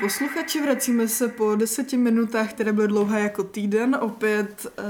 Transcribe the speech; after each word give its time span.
Posluchači, 0.00 0.62
vracíme 0.62 1.08
se 1.08 1.28
po 1.28 1.54
deseti 1.54 1.96
minutách, 1.96 2.52
které 2.52 2.72
byly 2.72 2.88
dlouhé 2.88 3.20
jako 3.20 3.44
týden, 3.44 3.96
opět 4.00 4.66
uh, 4.78 4.84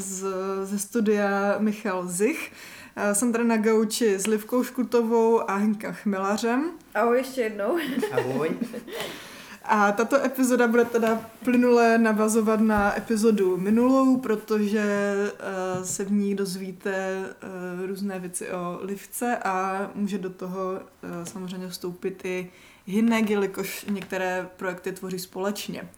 z, 0.00 0.24
ze 0.62 0.78
studia 0.78 1.56
Michal 1.58 2.08
Zich. 2.08 2.52
Uh, 2.96 3.12
jsem 3.12 3.32
tady 3.32 3.44
na 3.44 3.56
gauči 3.56 4.14
s 4.14 4.26
Livkou 4.26 4.64
Škutovou 4.64 5.50
a 5.50 5.56
Henka 5.56 5.92
Chmilařem. 5.92 6.70
Ahoj 6.94 7.18
ještě 7.18 7.40
jednou. 7.40 7.78
Ahoj. 8.12 8.50
A 9.70 9.92
tato 9.92 10.24
epizoda 10.24 10.68
bude 10.68 10.84
teda 10.84 11.30
plynule 11.44 11.98
navazovat 11.98 12.60
na 12.60 12.98
epizodu 12.98 13.56
minulou, 13.56 14.16
protože 14.16 15.14
uh, 15.16 15.84
se 15.84 16.04
v 16.04 16.12
ní 16.12 16.34
dozvíte 16.34 17.18
uh, 17.18 17.86
různé 17.86 18.18
věci 18.18 18.50
o 18.50 18.78
Livce 18.82 19.36
a 19.36 19.86
může 19.94 20.18
do 20.18 20.30
toho 20.30 20.72
uh, 20.72 21.24
samozřejmě 21.24 21.68
vstoupit 21.68 22.24
i 22.24 22.50
Hinek, 22.86 23.30
jelikož 23.30 23.86
některé 23.90 24.48
projekty 24.56 24.92
tvoří 24.92 25.18
společně. 25.18 25.88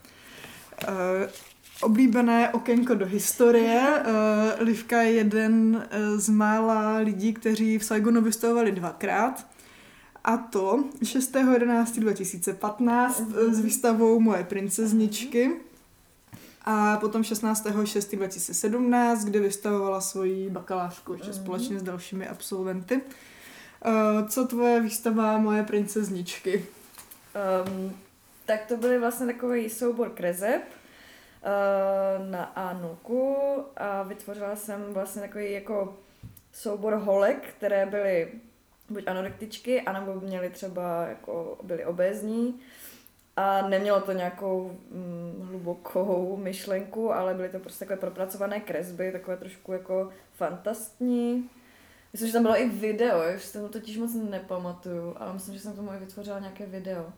Uh, 0.88 0.94
oblíbené 1.80 2.48
okénko 2.48 2.94
do 2.94 3.06
historie. 3.06 4.02
Uh, 4.06 4.66
Livka 4.66 5.02
je 5.02 5.12
jeden 5.12 5.84
z 6.16 6.28
mála 6.28 6.96
lidí, 6.96 7.34
kteří 7.34 7.78
v 7.78 7.84
Saigonu 7.84 8.20
vystavovali 8.20 8.72
dvakrát. 8.72 9.49
A 10.24 10.36
to 10.36 10.84
6.11.2015 11.02 13.10
mm-hmm. 13.10 13.54
s 13.54 13.60
výstavou 13.60 14.20
Moje 14.20 14.44
princezničky 14.44 15.50
a 16.64 16.96
potom 16.96 17.22
16.6.2017, 17.22 19.24
kde 19.24 19.40
vystavovala 19.40 20.00
svoji 20.00 20.50
bakalářku 20.50 21.12
ještě 21.12 21.30
mm-hmm. 21.30 21.42
společně 21.42 21.78
s 21.78 21.82
dalšími 21.82 22.28
absolventy. 22.28 23.00
Uh, 23.00 23.02
co 24.28 24.46
tvoje 24.46 24.80
výstava 24.80 25.38
Moje 25.38 25.62
princezničky? 25.62 26.66
Um, 27.66 27.96
tak 28.46 28.66
to 28.66 28.76
byly 28.76 28.98
vlastně 28.98 29.26
takový 29.26 29.70
soubor 29.70 30.10
kreseb 30.10 30.62
uh, 30.62 30.68
na 32.30 32.44
Anuku 32.44 33.36
a 33.76 34.02
vytvořila 34.02 34.56
jsem 34.56 34.84
vlastně 34.92 35.22
takový 35.22 35.52
jako 35.52 35.96
soubor 36.52 36.94
holek, 36.94 37.54
které 37.56 37.86
byly 37.86 38.28
buď 38.90 39.08
anorektičky, 39.08 39.80
anebo 39.80 40.20
měly 40.20 40.50
třeba 40.50 41.06
jako 41.06 41.58
byly 41.62 41.84
obézní 41.84 42.60
a 43.36 43.68
nemělo 43.68 44.00
to 44.00 44.12
nějakou 44.12 44.78
hm, 44.90 45.46
hlubokou 45.48 46.36
myšlenku, 46.36 47.12
ale 47.12 47.34
byly 47.34 47.48
to 47.48 47.58
prostě 47.58 47.78
takové 47.78 47.96
propracované 47.96 48.60
kresby, 48.60 49.12
takové 49.12 49.36
trošku 49.36 49.72
jako 49.72 50.10
fantastní. 50.32 51.50
Myslím, 52.12 52.26
že 52.26 52.32
tam 52.32 52.42
bylo 52.42 52.60
i 52.60 52.68
video, 52.68 53.22
už 53.36 53.42
si 53.42 53.58
to 53.58 53.68
totiž 53.68 53.96
moc 53.96 54.14
nepamatuju, 54.14 55.14
ale 55.18 55.32
myslím, 55.32 55.54
že 55.54 55.60
jsem 55.60 55.72
tomu 55.76 55.92
i 55.92 55.98
vytvořila 55.98 56.38
nějaké 56.38 56.66
video. 56.66 57.12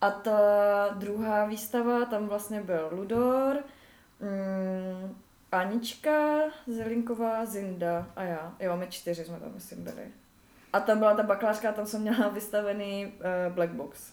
A 0.00 0.10
ta 0.10 0.88
druhá 0.98 1.44
výstava, 1.44 2.04
tam 2.04 2.28
vlastně 2.28 2.62
byl 2.62 2.88
Ludor, 2.92 3.56
mm, 4.20 5.16
Anička, 5.52 6.38
Zelinková, 6.66 7.46
Zinda 7.46 8.06
a 8.16 8.22
já. 8.22 8.56
Jo, 8.60 8.76
my 8.76 8.86
čtyři 8.86 9.24
jsme 9.24 9.40
tam, 9.40 9.54
myslím, 9.54 9.84
byli. 9.84 10.12
A 10.72 10.80
tam 10.80 10.98
byla 10.98 11.14
ta 11.14 11.22
bakalářka, 11.22 11.72
tam 11.72 11.86
jsem 11.86 12.00
měla 12.00 12.28
vystavený 12.28 13.06
uh, 13.06 13.54
black 13.54 13.70
box. 13.70 14.12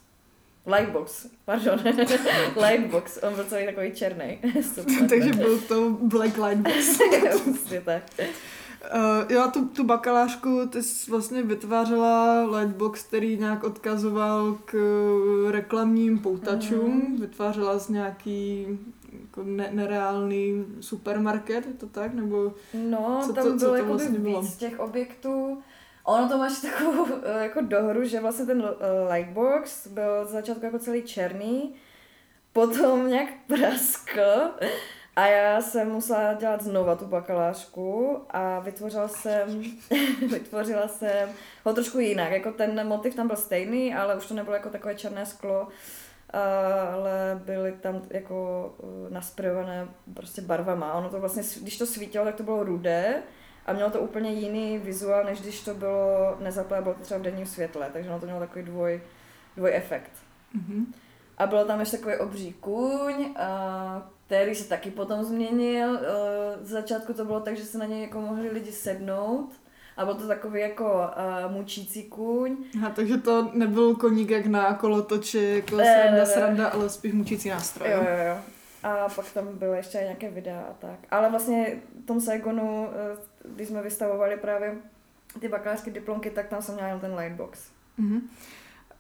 Lightbox, 0.65 1.27
pardon. 1.45 1.79
Lightbox, 2.69 3.19
on 3.23 3.35
byl 3.35 3.43
celý 3.43 3.65
takový 3.65 3.91
černý. 3.91 4.39
Takže 5.09 5.33
byl 5.33 5.59
to 5.59 5.89
Black 5.89 6.37
Lightbox. 6.37 6.99
Prostě 7.43 7.81
tak. 7.85 8.03
Uh, 8.19 9.31
jo, 9.31 9.49
tu, 9.53 9.67
tu 9.67 9.83
bakalářku 9.83 10.67
ty 10.67 10.83
jsi 10.83 11.11
vlastně 11.11 11.43
vytvářela 11.43 12.43
lightbox, 12.57 13.03
který 13.03 13.37
nějak 13.37 13.63
odkazoval 13.63 14.57
k 14.65 14.77
reklamním 15.51 16.19
poutačům. 16.19 16.91
Mm. 17.09 17.21
Vytvářela 17.21 17.79
z 17.79 17.89
nějaký 17.89 18.67
jako 19.21 19.43
ne, 19.43 19.69
nereálný 19.71 20.65
supermarket, 20.79 21.65
je 21.65 21.73
to 21.73 21.87
tak? 21.87 22.13
Nebo 22.13 22.53
no, 22.73 23.21
co 23.25 23.33
tam 23.33 23.43
to, 23.43 23.53
bylo 23.55 23.77
co 23.77 23.83
to 23.83 23.85
vlastně 23.85 24.19
bylo? 24.19 24.41
víc 24.41 24.57
těch 24.57 24.79
objektů. 24.79 25.57
Ono 26.03 26.29
to 26.29 26.37
máš 26.37 26.61
takovou 26.61 27.07
eh, 27.23 27.43
jako 27.43 27.61
dohru, 27.61 28.03
že 28.03 28.19
vlastně 28.19 28.45
ten 28.45 28.61
uh, 28.61 28.67
lightbox 29.11 29.87
byl 29.87 30.25
z 30.25 30.29
začátku 30.29 30.65
jako 30.65 30.79
celý 30.79 31.03
černý, 31.03 31.75
potom 32.53 33.07
nějak 33.07 33.29
praskl 33.47 34.51
a 35.19 35.27
já 35.27 35.61
jsem 35.61 35.91
musela 35.91 36.33
dělat 36.33 36.61
znova 36.61 36.95
tu 36.95 37.05
bakalářku 37.05 38.21
a 38.29 38.59
vytvořila 38.59 39.07
jsem, 39.07 39.63
vytvořila 40.29 40.87
jsem 40.87 41.29
ho 41.65 41.73
trošku 41.73 41.99
jinak. 41.99 42.31
Jako 42.31 42.51
ten 42.51 42.87
motiv 42.87 43.15
tam 43.15 43.27
byl 43.27 43.35
stejný, 43.35 43.95
ale 43.95 44.15
už 44.15 44.25
to 44.25 44.33
nebylo 44.33 44.55
jako 44.55 44.69
takové 44.69 44.95
černé 44.95 45.25
sklo, 45.25 45.67
ale 46.93 47.41
byly 47.45 47.71
tam 47.71 48.01
jako 48.09 48.69
eh, 48.79 49.13
nasprejované 49.13 49.87
prostě 50.13 50.41
barvama. 50.41 50.93
Ono 50.93 51.09
to 51.09 51.19
vlastně, 51.19 51.43
když 51.61 51.77
to 51.77 51.85
svítilo, 51.85 52.25
tak 52.25 52.35
to 52.35 52.43
bylo 52.43 52.63
rudé 52.63 53.23
a 53.69 53.73
mělo 53.73 53.89
to 53.89 53.99
úplně 53.99 54.31
jiný 54.31 54.77
vizuál, 54.77 55.23
než 55.23 55.41
když 55.41 55.61
to 55.61 55.73
bylo 55.73 56.37
nezaplé, 56.39 56.81
bylo 56.81 56.93
to 56.95 57.01
třeba 57.01 57.19
v 57.19 57.23
denním 57.23 57.45
světle, 57.45 57.89
takže 57.93 58.09
ono 58.09 58.19
to 58.19 58.25
mělo 58.25 58.39
takový 58.39 58.65
dvoj, 58.65 59.01
dvoj 59.57 59.71
efekt. 59.73 60.11
Mm-hmm. 60.55 60.85
A 61.37 61.47
bylo 61.47 61.65
tam 61.65 61.79
ještě 61.79 61.97
takový 61.97 62.15
obří 62.15 62.53
kůň, 62.53 63.33
a 63.37 64.09
který 64.25 64.55
se 64.55 64.69
taky 64.69 64.91
potom 64.91 65.23
změnil. 65.23 65.99
Z 66.61 66.69
začátku 66.69 67.13
to 67.13 67.25
bylo 67.25 67.39
tak, 67.39 67.57
že 67.57 67.63
se 67.63 67.77
na 67.77 67.85
něj 67.85 68.01
jako 68.01 68.21
mohli 68.21 68.49
lidi 68.49 68.71
sednout. 68.71 69.49
A 69.97 70.05
byl 70.05 70.15
to 70.15 70.27
takový 70.27 70.61
jako 70.61 70.93
uh, 70.93 71.51
mučící 71.51 72.03
kůň. 72.03 72.57
Aha, 72.77 72.89
takže 72.89 73.17
to 73.17 73.51
nebyl 73.53 73.95
koník 73.95 74.29
jak 74.29 74.45
na 74.45 74.73
kolotoči, 74.73 75.51
jako 75.55 75.75
ne, 75.75 75.83
sranda, 75.83 76.11
ne, 76.11 76.17
ne. 76.17 76.25
sranda, 76.25 76.67
ale 76.67 76.89
spíš 76.89 77.13
mučící 77.13 77.49
nástroj. 77.49 77.91
Jo, 77.91 77.97
jo, 77.97 78.25
jo. 78.27 78.37
A 78.83 79.09
pak 79.15 79.31
tam 79.31 79.57
bylo 79.57 79.73
ještě 79.73 79.97
nějaké 79.97 80.29
videa 80.29 80.61
a 80.61 80.73
tak. 80.73 80.99
Ale 81.11 81.29
vlastně 81.29 81.75
v 82.03 82.05
tom 82.05 82.21
Saigonu, 82.21 82.87
když 83.55 83.67
jsme 83.67 83.81
vystavovali 83.81 84.37
právě 84.37 84.75
ty 85.39 85.47
bakalářské 85.47 85.91
diplomky, 85.91 86.29
tak 86.29 86.47
tam 86.47 86.61
jsem 86.61 86.75
měla 86.75 86.99
ten 86.99 87.15
lightbox. 87.15 87.71
Mm-hmm. 87.99 88.21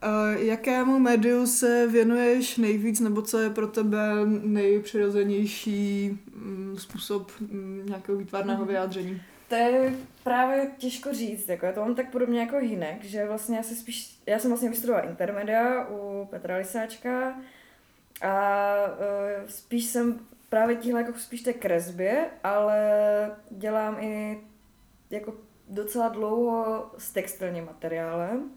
Uh, 0.03 0.41
jakému 0.41 0.99
médiu 0.99 1.47
se 1.47 1.87
věnuješ 1.87 2.57
nejvíc, 2.57 2.99
nebo 2.99 3.21
co 3.21 3.39
je 3.39 3.49
pro 3.49 3.67
tebe 3.67 3.99
nejpřirozenější 4.43 6.19
um, 6.35 6.77
způsob 6.77 7.31
um, 7.41 7.85
nějakého 7.85 8.17
výtvarného 8.17 8.63
mm-hmm. 8.63 8.67
vyjádření? 8.67 9.21
To 9.47 9.55
je 9.55 9.93
právě 10.23 10.71
těžko 10.77 11.13
říct, 11.13 11.49
jako 11.49 11.65
já 11.65 11.71
to 11.71 11.79
mám 11.79 11.95
tak 11.95 12.11
podobně 12.11 12.39
jako 12.39 12.57
Hinek, 12.57 13.03
že 13.03 13.27
vlastně 13.27 13.57
já, 13.57 13.63
se 13.63 13.75
spíš, 13.75 14.19
já 14.25 14.39
jsem 14.39 14.51
vlastně 14.51 14.69
vystudovala 14.69 15.05
intermedia 15.05 15.87
u 15.89 16.27
Petra 16.31 16.57
Lisáčka 16.57 17.35
a 18.21 18.75
uh, 18.87 19.47
spíš 19.47 19.85
jsem 19.85 20.19
právě 20.49 20.75
tíhle 20.75 21.01
jako 21.01 21.19
spíš 21.19 21.41
té 21.41 21.53
kresbě, 21.53 22.29
ale 22.43 22.81
dělám 23.49 23.97
i 23.99 24.41
jako 25.09 25.33
docela 25.69 26.09
dlouho 26.09 26.91
s 26.97 27.11
textilním 27.11 27.65
materiálem. 27.65 28.51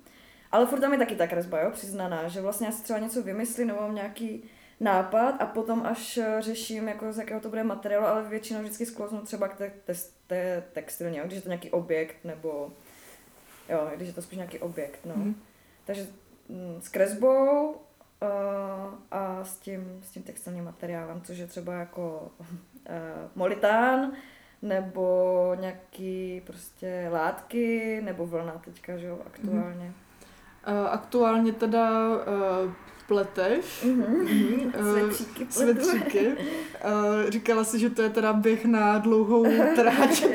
Ale 0.52 0.66
furt 0.66 0.80
tam 0.80 0.92
je 0.92 0.98
taky 0.98 1.16
ta 1.16 1.26
kresba, 1.26 1.60
jo, 1.60 1.70
přiznaná, 1.70 2.28
že 2.28 2.40
vlastně 2.40 2.66
já 2.66 2.72
si 2.72 2.82
třeba 2.82 2.98
něco 2.98 3.22
vymyslím 3.22 3.66
nebo 3.66 3.80
mám 3.80 3.94
nějaký 3.94 4.44
nápad 4.80 5.36
a 5.40 5.46
potom 5.46 5.86
až 5.86 6.18
řeším, 6.38 6.88
jako 6.88 7.12
z 7.12 7.18
jakého 7.18 7.40
to 7.40 7.48
bude 7.48 7.64
materiálu, 7.64 8.06
ale 8.06 8.22
většinou 8.22 8.60
vždycky 8.60 8.86
sklouznu 8.86 9.20
třeba 9.20 9.48
k 9.48 9.56
té, 9.56 9.72
té, 9.84 9.94
té 10.26 10.64
textilně, 10.72 11.22
když 11.24 11.36
je 11.36 11.42
to 11.42 11.48
nějaký 11.48 11.70
objekt 11.70 12.16
nebo 12.24 12.72
jo, 13.68 13.90
když 13.96 14.08
je 14.08 14.14
to 14.14 14.22
spíš 14.22 14.36
nějaký 14.36 14.58
objekt, 14.58 15.00
no. 15.04 15.14
Mm. 15.16 15.42
Takže 15.84 16.06
s 16.80 16.88
kresbou 16.88 17.76
a 19.10 19.44
s 19.44 19.56
tím, 19.56 20.00
s 20.02 20.10
tím 20.10 20.22
textilním 20.22 20.64
materiálem, 20.64 21.20
což 21.24 21.38
je 21.38 21.46
třeba 21.46 21.74
jako 21.74 22.30
uh, 22.40 22.46
molitán, 23.34 24.12
nebo 24.62 25.56
nějaký 25.60 26.42
prostě 26.46 27.08
látky, 27.12 28.00
nebo 28.04 28.26
vlna 28.26 28.52
teďka, 28.64 28.96
že 28.96 29.06
jo, 29.06 29.18
aktuálně. 29.26 29.84
Mm. 29.84 30.86
Aktuálně 30.90 31.52
teda 31.52 32.08
uh, 32.08 32.72
pleteš. 33.06 33.84
Mm-hmm. 33.84 34.72
Uh, 34.80 34.92
svetříky. 34.92 35.46
Svetříky. 35.50 36.26
Uh, 36.26 37.30
říkala 37.30 37.64
si, 37.64 37.78
že 37.78 37.90
to 37.90 38.02
je 38.02 38.10
teda 38.10 38.32
běh 38.32 38.64
na 38.64 38.98
dlouhou 38.98 39.44
trať. 39.76 40.22
jo, 40.22 40.30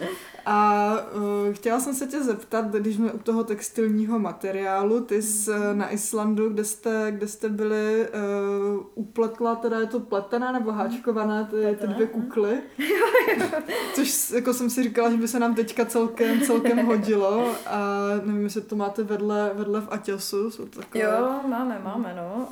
jo. 0.00 0.08
A 0.46 0.92
uh, 1.14 1.52
chtěla 1.52 1.80
jsem 1.80 1.94
se 1.94 2.06
tě 2.06 2.22
zeptat, 2.22 2.66
když 2.66 2.96
jsme 2.96 3.12
u 3.12 3.18
toho 3.18 3.44
textilního 3.44 4.18
materiálu, 4.18 5.00
ty 5.00 5.22
jsi 5.22 5.50
uh, 5.50 5.56
na 5.72 5.90
Islandu, 5.92 6.48
kde 6.48 6.64
jste, 6.64 7.06
kde 7.10 7.28
jste 7.28 7.48
byli, 7.48 8.08
uh, 8.08 8.86
upletla, 8.94 9.54
teda 9.54 9.80
je 9.80 9.86
to 9.86 10.00
pletená 10.00 10.52
nebo 10.52 10.72
háčkované, 10.72 11.48
ty, 11.50 11.76
ty 11.80 11.86
dvě 11.86 12.06
kukly. 12.06 12.62
Což 13.94 14.30
jako 14.30 14.54
jsem 14.54 14.70
si 14.70 14.82
říkala, 14.82 15.10
že 15.10 15.16
by 15.16 15.28
se 15.28 15.38
nám 15.38 15.54
teďka 15.54 15.84
celkem, 15.84 16.40
celkem 16.40 16.86
hodilo 16.86 17.54
a 17.66 18.08
nevím, 18.24 18.42
jestli 18.42 18.60
to 18.60 18.76
máte 18.76 19.02
vedle, 19.02 19.50
vedle 19.54 19.80
v 19.80 19.88
takové... 20.70 21.04
Jo, 21.04 21.40
máme, 21.48 21.80
máme, 21.84 22.14
no. 22.16 22.48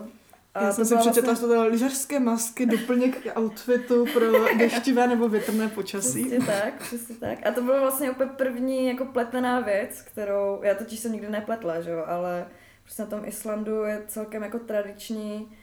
Uh... 0.00 0.17
Já 0.54 0.72
jsem 0.72 0.84
si 0.84 0.96
přečetla, 0.96 1.22
vlastně... 1.22 1.34
že 1.34 1.40
to 1.40 1.46
byly 1.46 1.68
lyžařské 1.68 2.20
masky, 2.20 2.66
doplněk 2.66 3.22
k 3.22 3.38
outfitu 3.38 4.06
pro 4.12 4.54
deštivé 4.58 5.06
nebo 5.06 5.28
větrné 5.28 5.68
počasí. 5.68 6.24
Přesně 6.24 6.46
tak, 6.46 6.78
přesně 6.78 7.14
tak. 7.14 7.46
A 7.46 7.52
to 7.52 7.62
bylo 7.62 7.80
vlastně 7.80 8.10
úplně 8.10 8.30
první 8.30 8.86
jako 8.86 9.04
pletená 9.04 9.60
věc, 9.60 10.02
kterou, 10.02 10.60
já 10.62 10.74
totiž 10.74 11.00
jsem 11.00 11.12
nikdy 11.12 11.28
nepletla, 11.28 11.80
že 11.80 11.90
jo, 11.90 12.04
ale 12.06 12.46
Prostě 12.88 13.02
na 13.02 13.08
tom 13.08 13.24
Islandu 13.24 13.82
je 13.82 14.02
celkem 14.06 14.42
jako 14.42 14.58
tradiční 14.58 15.56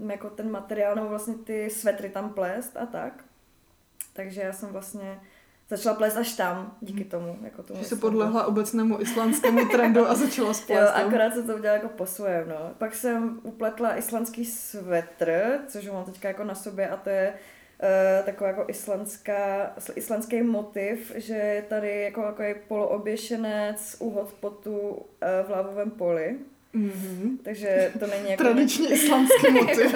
uh, 0.00 0.10
jako 0.10 0.30
ten 0.30 0.50
materiál, 0.50 0.94
nebo 0.94 1.08
vlastně 1.08 1.34
ty 1.34 1.70
svetry 1.70 2.08
tam 2.08 2.34
plést 2.34 2.76
a 2.76 2.86
tak. 2.86 3.24
Takže 4.12 4.40
já 4.40 4.52
jsem 4.52 4.68
vlastně 4.68 5.20
začala 5.68 5.94
plést 5.94 6.16
až 6.16 6.32
tam, 6.32 6.76
díky 6.80 7.00
mhm. 7.00 7.08
tomu. 7.08 7.38
Jako 7.42 7.62
tomu 7.62 7.80
že 7.80 7.86
se 7.86 7.96
podlehla 7.96 8.46
obecnému 8.46 9.00
islandskému 9.00 9.68
trendu 9.72 10.08
a 10.08 10.14
začala 10.14 10.54
splést 10.54 10.82
Jo, 10.82 11.06
akorát 11.06 11.34
se 11.34 11.42
to 11.42 11.56
udělala 11.56 11.82
jako 11.82 11.88
po 11.88 12.06
svém, 12.06 12.48
no. 12.48 12.74
Pak 12.78 12.94
jsem 12.94 13.40
upletla 13.42 13.96
islandský 13.96 14.44
svetr, 14.44 15.58
což 15.68 15.88
mám 15.88 16.04
teďka 16.04 16.28
jako 16.28 16.44
na 16.44 16.54
sobě 16.54 16.88
a 16.88 16.96
to 16.96 17.10
je 17.10 17.34
uh, 17.34 18.26
taková 18.26 18.48
jako 18.50 18.64
islandská, 18.68 19.72
islandský 19.94 20.42
motiv, 20.42 21.12
že 21.16 21.34
je 21.34 21.62
tady 21.62 22.02
jako, 22.02 22.22
jako 22.22 22.42
je 22.42 22.54
polooběšenec 22.54 23.96
uhod 23.98 24.32
potu 24.40 24.78
uh, 24.78 24.98
v 25.46 25.50
lávovém 25.50 25.90
poli. 25.90 26.38
Mm-hmm. 26.74 27.38
Takže 27.42 27.92
to 27.98 28.06
není 28.06 28.30
jako... 28.30 28.42
Tradiční 28.42 28.92
islandský 28.92 29.52
motiv. 29.52 29.94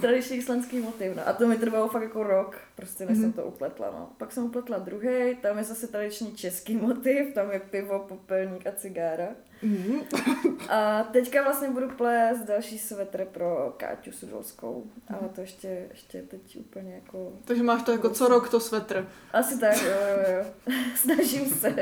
Tradiční 0.00 0.36
islandský 0.36 0.80
motiv, 0.80 1.16
no. 1.16 1.28
A 1.28 1.32
to 1.32 1.46
mi 1.46 1.56
trvalo 1.56 1.88
fakt 1.88 2.02
jako 2.02 2.22
rok, 2.22 2.56
prostě 2.76 3.06
než 3.06 3.18
mm-hmm. 3.18 3.20
jsem 3.20 3.32
to 3.32 3.44
upletla, 3.44 3.90
no. 3.90 4.10
Pak 4.18 4.32
jsem 4.32 4.44
upletla 4.44 4.78
druhý, 4.78 5.36
tam 5.42 5.58
je 5.58 5.64
zase 5.64 5.86
tradiční 5.88 6.32
český 6.32 6.76
motiv, 6.76 7.34
tam 7.34 7.50
je 7.50 7.60
pivo, 7.60 7.98
popelník 7.98 8.66
a 8.66 8.72
cigára. 8.72 9.28
Mm. 9.62 10.00
A 10.68 11.02
teďka 11.02 11.42
vlastně 11.42 11.70
budu 11.70 11.88
plést 11.88 12.40
další 12.44 12.78
svetr 12.78 13.24
pro 13.24 13.74
Káťu 13.76 14.12
Sudolskou, 14.12 14.82
mm. 14.84 15.16
ale 15.16 15.28
to 15.34 15.40
ještě, 15.40 15.86
ještě 15.90 16.22
teď 16.22 16.56
úplně 16.56 16.94
jako... 16.94 17.32
Takže 17.44 17.62
máš 17.62 17.82
to 17.82 17.92
jako 17.92 18.10
co 18.10 18.28
rok 18.28 18.48
to 18.48 18.60
svetr. 18.60 19.08
Asi 19.32 19.60
tak, 19.60 19.82
jo, 19.82 19.90
jo, 19.90 20.34
jo. 20.36 20.74
Snažím 20.96 21.46
se. 21.46 21.74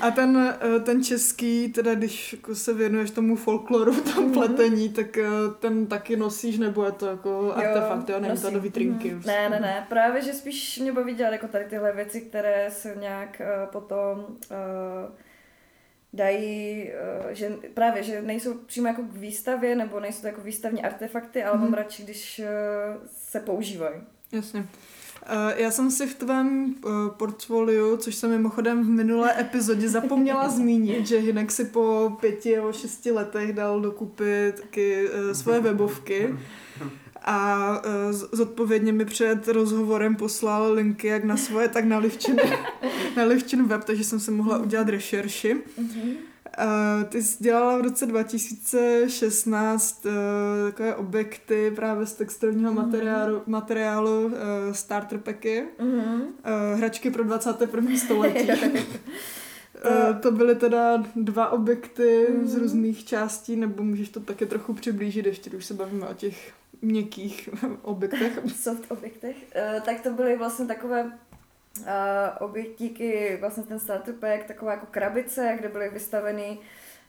A 0.00 0.10
ten, 0.10 0.56
eh, 0.76 0.80
ten 0.80 1.04
český, 1.04 1.72
teda 1.72 1.94
když 1.94 2.32
jako 2.32 2.54
se 2.54 2.72
věnuješ 2.72 3.10
tomu 3.10 3.36
folkloru, 3.36 4.00
tam 4.14 4.24
mm. 4.24 4.32
pletení, 4.32 4.88
tak 4.88 5.18
eh, 5.18 5.28
ten 5.60 5.86
taky 5.86 6.16
nosíš, 6.16 6.58
nebo 6.58 6.84
je 6.84 6.92
to 6.92 7.06
jako 7.06 7.52
artefakt, 7.54 8.08
jo, 8.08 8.20
není 8.20 8.38
to 8.38 8.50
do 8.50 8.60
vitrinky? 8.60 9.14
Mm. 9.14 9.22
Ne, 9.26 9.48
ne, 9.48 9.60
ne, 9.60 9.86
právě, 9.88 10.22
že 10.22 10.32
spíš 10.32 10.78
mě 10.78 10.92
baví 10.92 11.14
dělat 11.14 11.32
jako 11.32 11.48
tady 11.48 11.64
tyhle 11.64 11.92
věci, 11.92 12.20
které 12.20 12.70
se 12.70 12.96
nějak 13.00 13.40
uh, 13.40 13.70
potom 13.72 14.18
uh, 14.18 15.14
dají, 16.14 16.90
eh, 16.90 17.34
že 17.34 17.52
právě, 17.74 18.02
že 18.02 18.22
nejsou 18.22 18.54
přímo 18.54 18.86
jako 18.86 19.02
k 19.02 19.16
výstavě, 19.16 19.76
nebo 19.76 20.00
nejsou 20.00 20.20
to 20.20 20.26
jako 20.26 20.40
výstavní 20.40 20.82
artefakty, 20.82 21.44
ale 21.44 21.56
mm. 21.56 21.62
mám 21.62 21.74
radši, 21.74 22.02
když 22.02 22.38
eh, 22.38 22.48
se 23.06 23.40
používají. 23.40 24.00
Jasně. 24.32 24.66
Eh, 25.26 25.62
já 25.62 25.70
jsem 25.70 25.90
si 25.90 26.06
v 26.06 26.14
tvém 26.14 26.74
portfoliu, 27.16 27.96
což 27.96 28.14
jsem 28.14 28.30
mimochodem 28.30 28.84
v 28.84 28.88
minulé 28.88 29.40
epizodě 29.40 29.88
zapomněla 29.88 30.48
zmínit, 30.58 31.06
že 31.06 31.18
Hinek 31.18 31.50
si 31.50 31.64
po 31.64 32.16
pěti 32.20 32.56
nebo 32.56 32.72
šesti 32.72 33.10
letech 33.10 33.52
dal 33.52 33.80
dokupy 33.80 34.52
taky 34.60 35.08
svoje 35.32 35.60
webovky 35.60 36.34
a 37.24 37.70
uh, 37.78 37.82
zodpovědně 38.32 38.92
mi 38.92 39.04
před 39.04 39.48
rozhovorem 39.48 40.16
poslal 40.16 40.72
linky 40.72 41.06
jak 41.06 41.24
na 41.24 41.36
svoje, 41.36 41.68
tak 41.68 41.84
na 41.84 41.98
Livčin, 41.98 42.36
na 43.16 43.24
Livčin 43.24 43.64
web, 43.64 43.84
takže 43.84 44.04
jsem 44.04 44.20
se 44.20 44.30
mohla 44.30 44.58
udělat 44.58 44.88
rešerši. 44.88 45.56
Uh, 46.58 47.04
ty 47.08 47.22
jsi 47.22 47.44
dělala 47.44 47.78
v 47.78 47.80
roce 47.80 48.06
2016 48.06 50.06
uh, 50.06 50.12
e, 50.12 50.14
takové 50.70 50.94
objekty 50.94 51.72
právě 51.76 52.06
z 52.06 52.12
textilního 52.12 52.72
uh-huh. 52.72 52.76
materiálu, 52.76 53.42
materiálu 53.46 54.24
uh, 54.24 54.32
starter 54.72 55.18
packy, 55.18 55.64
uh-huh. 55.78 56.20
uh, 56.20 56.78
hračky 56.78 57.10
pro 57.10 57.24
21. 57.24 57.96
století. 57.96 58.48
Uh, 58.48 58.56
to 60.20 60.30
byly 60.30 60.54
teda 60.54 61.04
dva 61.16 61.50
objekty 61.50 62.26
mm. 62.30 62.46
z 62.46 62.56
různých 62.56 63.04
částí, 63.04 63.56
nebo 63.56 63.82
můžeš 63.82 64.08
to 64.08 64.20
taky 64.20 64.46
trochu 64.46 64.74
přiblížit, 64.74 65.26
ještě 65.26 65.50
když 65.50 65.64
se 65.64 65.74
bavíme 65.74 66.06
o 66.06 66.14
těch 66.14 66.52
měkkých 66.84 67.48
objektech. 67.82 68.38
Soft 68.56 68.92
objektech. 68.92 69.36
Uh, 69.36 69.82
tak 69.82 70.00
to 70.00 70.10
byly 70.10 70.36
vlastně 70.36 70.66
takové 70.66 71.04
uh, 71.04 71.86
objektíky, 72.40 73.36
vlastně 73.40 73.62
ten 73.62 73.80
starter 73.80 74.14
pack, 74.14 74.44
taková 74.44 74.70
jako 74.70 74.86
krabice, 74.90 75.56
kde 75.58 75.68
byly 75.68 75.88
vystaveny 75.88 76.58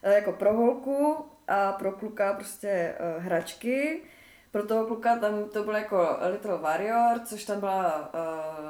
uh, 0.06 0.12
jako 0.12 0.32
pro 0.32 0.52
holku 0.52 1.16
a 1.48 1.72
pro 1.72 1.92
kluka 1.92 2.32
prostě 2.34 2.94
uh, 3.16 3.24
hračky. 3.24 4.02
Pro 4.50 4.66
toho 4.66 4.86
kluka 4.86 5.16
tam 5.16 5.48
to 5.48 5.64
bylo 5.64 5.76
jako 5.76 6.08
Little 6.32 6.58
Warrior, 6.58 7.20
což 7.24 7.44
tam 7.44 7.60
byla 7.60 8.10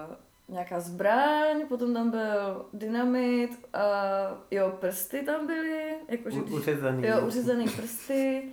uh, 0.09 0.15
nějaká 0.49 0.81
zbraň, 0.81 1.67
potom 1.69 1.95
tam 1.95 2.11
byl 2.11 2.67
dynamit, 2.73 3.51
a 3.73 3.83
jo, 4.51 4.77
prsty 4.81 5.23
tam 5.23 5.47
byly, 5.47 5.95
jakože 6.09 6.41
když, 6.41 6.53
uřezaný. 6.53 7.07
Jo, 7.07 7.27
uřezaný 7.27 7.69
prsty 7.69 8.53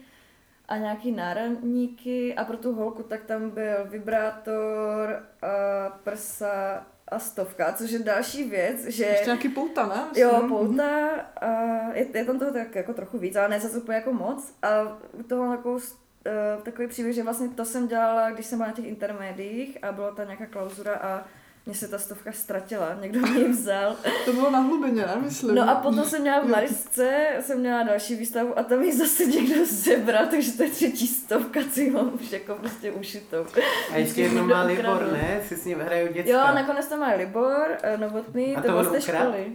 a 0.68 0.77
nějaký 0.77 1.12
náramníky 1.12 2.36
a 2.36 2.44
pro 2.44 2.57
tu 2.57 2.74
holku 2.74 3.04
tak 3.04 3.24
tam 3.24 3.50
byl 3.50 3.86
vibrátor, 3.86 5.24
a 5.42 5.89
prsa 6.04 6.86
a 7.07 7.19
stovka, 7.19 7.74
což 7.74 7.92
je 7.92 8.00
další 8.00 8.50
věc, 8.50 8.86
že... 8.86 9.06
Ještě 9.06 9.25
nějaký 9.25 9.50
pouta, 9.50 9.88
ne? 9.88 9.95
Myslím. 10.10 10.24
Jo, 10.24 10.45
pouta, 10.48 11.10
a 11.36 11.50
je, 11.94 12.07
je 12.13 12.25
tam 12.25 12.39
toho 12.39 12.51
tak 12.51 12.75
jako 12.75 12.94
trochu 12.94 13.18
víc, 13.18 13.36
ale 13.36 13.50
ne 13.50 13.60
zase 13.60 13.77
úplně 13.77 13.95
jako 13.95 14.13
moc 14.13 14.54
a 14.62 14.98
toho 15.27 15.51
jako 15.51 15.80
Uh, 16.57 16.63
takový 16.63 16.88
příběh, 16.88 17.15
že 17.15 17.24
vlastně 17.24 17.50
to 17.50 17.65
jsem 17.65 17.88
dělala, 17.88 18.31
když 18.31 18.45
jsem 18.45 18.57
byla 18.57 18.68
na 18.68 18.75
těch 18.75 18.86
intermédiích 18.86 19.83
a 19.83 19.92
byla 19.92 20.12
tam 20.12 20.25
nějaká 20.25 20.45
klauzura 20.45 20.94
a 20.94 21.25
mně 21.65 21.75
se 21.75 21.88
ta 21.88 21.98
stovka 21.98 22.31
ztratila, 22.31 22.98
někdo 23.01 23.19
mě 23.19 23.39
ji 23.39 23.50
vzal. 23.50 23.95
To 24.25 24.33
bylo 24.33 24.51
na 24.51 24.60
hlubině, 24.60 25.01
ne? 25.01 25.15
Myslím. 25.21 25.56
No 25.56 25.69
a 25.69 25.75
potom 25.75 26.04
jsem 26.04 26.21
měla 26.21 26.39
v 26.39 26.50
Marisce, 26.50 27.27
jsem 27.42 27.60
měla 27.60 27.83
další 27.83 28.15
výstavu 28.15 28.60
a 28.60 28.63
tam 28.63 28.83
ji 28.83 28.98
zase 28.98 29.25
někdo 29.25 29.65
zebral, 29.65 30.25
takže 30.31 30.51
to 30.51 30.63
je 30.63 30.69
třetí 30.69 31.07
stovka, 31.07 31.60
co 31.74 31.80
ji 31.80 31.92
mám 31.92 32.12
už 32.21 32.31
jako 32.31 32.56
prostě 32.56 32.92
ušitou. 32.92 33.45
A 33.94 33.98
ještě 33.98 34.21
jednou 34.21 34.45
má 34.45 34.63
Libor, 34.63 35.12
ne? 35.12 35.42
Si 35.48 35.56
s 35.56 35.65
ním 35.65 35.80
hrajou 35.80 36.13
děcka. 36.13 36.31
Jo, 36.31 36.56
nakonec 36.56 36.88
to 36.88 36.98
má 36.98 37.13
Libor, 37.13 37.68
eh, 37.83 37.98
novotný, 37.98 38.56
a 38.56 38.62
to, 38.62 38.68
to 38.68 38.74
byl 38.74 38.83
z 38.83 38.92
té 38.92 39.01
školy. 39.01 39.45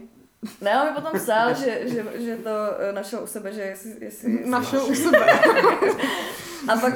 Ne, 0.61 0.81
on 0.81 0.87
mi 0.89 0.95
potom 0.95 1.21
psal, 1.21 1.55
že, 1.55 1.81
že, 1.89 2.05
že 2.25 2.37
to 2.37 2.51
eh, 2.79 2.93
našel 2.93 3.23
u 3.23 3.27
sebe, 3.27 3.53
že 3.53 3.61
jestli... 3.61 3.97
jestli 4.01 4.45
našel 4.51 4.87
u 4.87 4.95
sebe. 4.95 5.27
A 6.69 6.77
pak, 6.77 6.95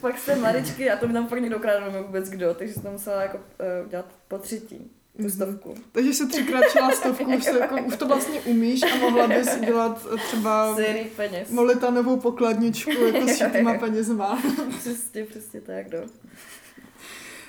pak 0.00 0.18
jste 0.18 0.36
maličky 0.36 0.90
a 0.90 0.96
to 0.96 1.06
mi 1.06 1.12
tam 1.12 1.28
fakt 1.28 1.40
někdo 1.40 1.56
ukradl, 1.56 2.02
vůbec 2.06 2.30
kdo, 2.30 2.54
takže 2.54 2.74
jsem 2.74 2.82
to 2.82 2.90
musela 2.90 3.22
jako 3.22 3.36
uh, 3.36 3.90
dělat 3.90 4.06
po 4.28 4.38
třetí 4.38 4.90
mhm. 5.18 5.30
stovku. 5.30 5.74
Takže 5.92 6.14
se 6.14 6.26
třikrát 6.26 6.62
čela 6.72 6.90
stovku, 6.90 7.24
už, 7.36 7.44
se, 7.44 7.58
jako, 7.58 7.76
už 7.86 7.96
to 7.96 8.06
vlastně 8.06 8.40
umíš 8.40 8.82
a 8.82 8.96
mohla 8.96 9.28
bys 9.28 9.60
dělat 9.60 10.06
třeba 10.26 10.76
Sérii 10.76 11.12
peněz. 11.16 11.50
molitanovou 11.50 12.16
pokladničku 12.16 12.90
jako 12.90 13.28
s 13.28 13.52
těma 13.52 13.74
penězma. 13.74 14.42
přesně, 14.78 15.24
přesně 15.24 15.60
tak, 15.60 15.92
no. 15.92 15.98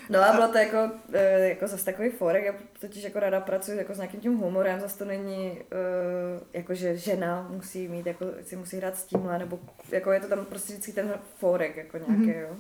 No 0.09 0.19
a 0.19 0.33
bylo 0.33 0.47
to 0.47 0.57
jako, 0.57 0.91
eh, 1.13 1.49
jako 1.49 1.67
zase 1.67 1.85
takový 1.85 2.09
forek, 2.09 2.45
já 2.45 2.53
totiž 2.79 3.03
jako 3.03 3.19
ráda 3.19 3.39
pracuji 3.39 3.77
jako 3.77 3.93
s 3.93 3.97
nějakým 3.97 4.19
tím 4.19 4.37
humorem, 4.37 4.79
zase 4.79 4.97
to 4.97 5.05
není 5.05 5.51
uh, 5.51 6.41
jako, 6.53 6.75
že 6.75 6.97
žena 6.97 7.47
musí 7.49 7.87
mít, 7.87 8.05
jako 8.05 8.25
si 8.43 8.55
musí 8.55 8.77
hrát 8.77 8.97
s 8.97 9.03
tímhle, 9.03 9.39
nebo 9.39 9.59
jako 9.91 10.11
je 10.11 10.19
to 10.19 10.27
tam 10.27 10.45
prostě 10.45 10.73
vždycky 10.73 10.91
ten 10.91 11.13
forek 11.39 11.77
jako 11.77 11.97
nějaký, 11.97 12.23
mm-hmm. 12.23 12.41
jo. 12.41 12.55